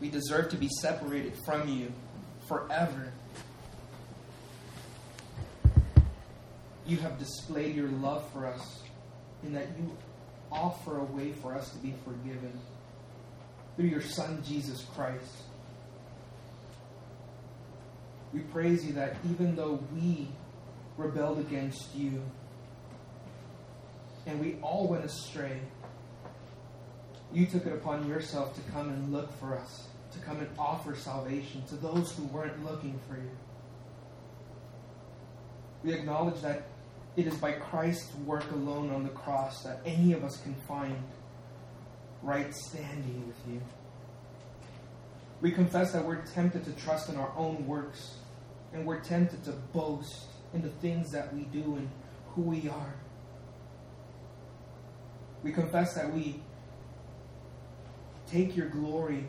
we 0.00 0.08
deserve 0.08 0.48
to 0.48 0.56
be 0.56 0.70
separated 0.80 1.34
from 1.44 1.68
you 1.68 1.92
forever. 2.48 3.12
You 6.92 6.98
have 6.98 7.18
displayed 7.18 7.74
your 7.74 7.88
love 7.88 8.22
for 8.34 8.44
us 8.44 8.82
in 9.42 9.54
that 9.54 9.66
you 9.78 9.96
offer 10.50 10.98
a 10.98 11.04
way 11.04 11.32
for 11.32 11.54
us 11.54 11.70
to 11.70 11.78
be 11.78 11.94
forgiven 12.04 12.52
through 13.74 13.86
your 13.86 14.02
Son, 14.02 14.42
Jesus 14.46 14.84
Christ. 14.94 15.44
We 18.34 18.40
praise 18.40 18.84
you 18.84 18.92
that 18.92 19.16
even 19.30 19.56
though 19.56 19.80
we 19.94 20.28
rebelled 20.98 21.38
against 21.38 21.94
you 21.94 22.20
and 24.26 24.38
we 24.38 24.58
all 24.60 24.86
went 24.86 25.06
astray, 25.06 25.60
you 27.32 27.46
took 27.46 27.64
it 27.64 27.72
upon 27.72 28.06
yourself 28.06 28.54
to 28.54 28.70
come 28.70 28.90
and 28.90 29.10
look 29.10 29.32
for 29.40 29.56
us, 29.56 29.86
to 30.12 30.18
come 30.18 30.40
and 30.40 30.48
offer 30.58 30.94
salvation 30.94 31.64
to 31.70 31.76
those 31.76 32.12
who 32.12 32.24
weren't 32.24 32.62
looking 32.62 33.00
for 33.08 33.14
you. 33.14 33.30
We 35.84 35.94
acknowledge 35.94 36.42
that 36.42 36.66
it 37.16 37.26
is 37.26 37.34
by 37.36 37.52
Christ's 37.52 38.14
work 38.26 38.50
alone 38.52 38.90
on 38.90 39.02
the 39.02 39.10
cross 39.10 39.62
that 39.64 39.80
any 39.84 40.12
of 40.12 40.24
us 40.24 40.38
can 40.38 40.54
find 40.66 40.96
right 42.22 42.54
standing 42.54 43.26
with 43.26 43.36
you. 43.52 43.60
We 45.40 45.50
confess 45.50 45.92
that 45.92 46.04
we're 46.04 46.24
tempted 46.26 46.64
to 46.64 46.72
trust 46.72 47.08
in 47.08 47.16
our 47.16 47.32
own 47.36 47.66
works, 47.66 48.14
and 48.72 48.86
we're 48.86 49.00
tempted 49.00 49.44
to 49.44 49.52
boast 49.72 50.26
in 50.54 50.62
the 50.62 50.70
things 50.70 51.10
that 51.10 51.34
we 51.34 51.42
do 51.42 51.76
and 51.76 51.90
who 52.34 52.42
we 52.42 52.68
are. 52.68 52.94
We 55.42 55.52
confess 55.52 55.94
that 55.94 56.12
we 56.14 56.40
take 58.28 58.56
your 58.56 58.68
glory 58.68 59.24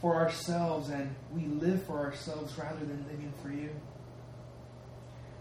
for 0.00 0.16
ourselves 0.16 0.90
and 0.90 1.14
we 1.32 1.46
live 1.46 1.84
for 1.84 1.98
ourselves 2.00 2.58
rather 2.58 2.80
than 2.80 3.04
living 3.08 3.32
for 3.40 3.50
you. 3.50 3.70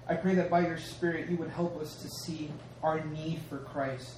I 0.08 0.16
pray 0.16 0.36
that 0.36 0.50
by 0.50 0.62
your 0.62 0.78
Spirit 0.78 1.30
you 1.30 1.38
would 1.38 1.50
help 1.50 1.80
us 1.82 1.96
to 2.02 2.10
see 2.26 2.52
our 2.84 3.04
need 3.06 3.42
for 3.50 3.60
Christ. 3.60 4.18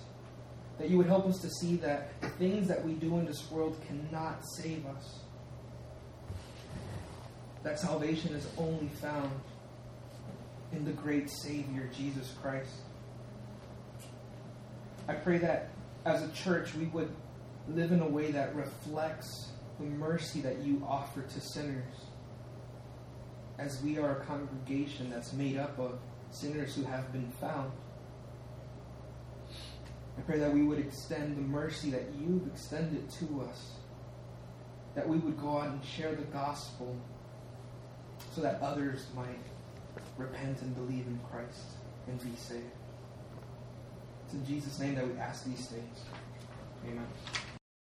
That 0.79 0.89
you 0.89 0.97
would 0.97 1.07
help 1.07 1.25
us 1.27 1.39
to 1.39 1.49
see 1.49 1.75
that 1.77 2.19
the 2.21 2.29
things 2.29 2.67
that 2.67 2.83
we 2.83 2.93
do 2.93 3.17
in 3.17 3.25
this 3.25 3.49
world 3.51 3.79
cannot 3.87 4.43
save 4.57 4.85
us. 4.87 5.19
That 7.63 7.79
salvation 7.79 8.33
is 8.33 8.47
only 8.57 8.89
found 9.01 9.31
in 10.71 10.83
the 10.83 10.91
great 10.91 11.29
Savior, 11.29 11.89
Jesus 11.95 12.33
Christ. 12.41 12.73
I 15.07 15.13
pray 15.13 15.37
that 15.39 15.69
as 16.05 16.23
a 16.23 16.31
church 16.31 16.73
we 16.75 16.85
would 16.85 17.13
live 17.67 17.91
in 17.91 18.01
a 18.01 18.07
way 18.07 18.31
that 18.31 18.55
reflects 18.55 19.51
the 19.79 19.85
mercy 19.85 20.41
that 20.41 20.59
you 20.59 20.83
offer 20.87 21.21
to 21.21 21.41
sinners 21.41 22.07
as 23.59 23.81
we 23.83 23.97
are 23.97 24.17
a 24.17 24.25
congregation 24.25 25.09
that's 25.09 25.33
made 25.33 25.57
up 25.57 25.77
of 25.79 25.99
sinners 26.31 26.75
who 26.75 26.83
have 26.83 27.11
been 27.11 27.29
found. 27.39 27.71
I 30.17 30.21
pray 30.21 30.39
that 30.39 30.53
we 30.53 30.63
would 30.63 30.79
extend 30.79 31.37
the 31.37 31.41
mercy 31.41 31.89
that 31.91 32.03
you've 32.19 32.47
extended 32.47 33.09
to 33.11 33.47
us, 33.49 33.73
that 34.95 35.07
we 35.07 35.17
would 35.17 35.39
go 35.39 35.57
out 35.57 35.69
and 35.69 35.83
share 35.83 36.13
the 36.13 36.23
gospel 36.23 36.95
so 38.35 38.41
that 38.41 38.61
others 38.61 39.07
might 39.15 39.27
repent 40.17 40.61
and 40.61 40.75
believe 40.75 41.05
in 41.07 41.19
Christ 41.31 41.65
and 42.07 42.19
be 42.19 42.35
saved. 42.37 42.63
It's 44.25 44.33
in 44.33 44.45
Jesus' 44.45 44.79
name 44.79 44.95
that 44.95 45.07
we 45.07 45.17
ask 45.19 45.45
these 45.45 45.67
things. 45.67 45.99
Amen. 46.85 47.07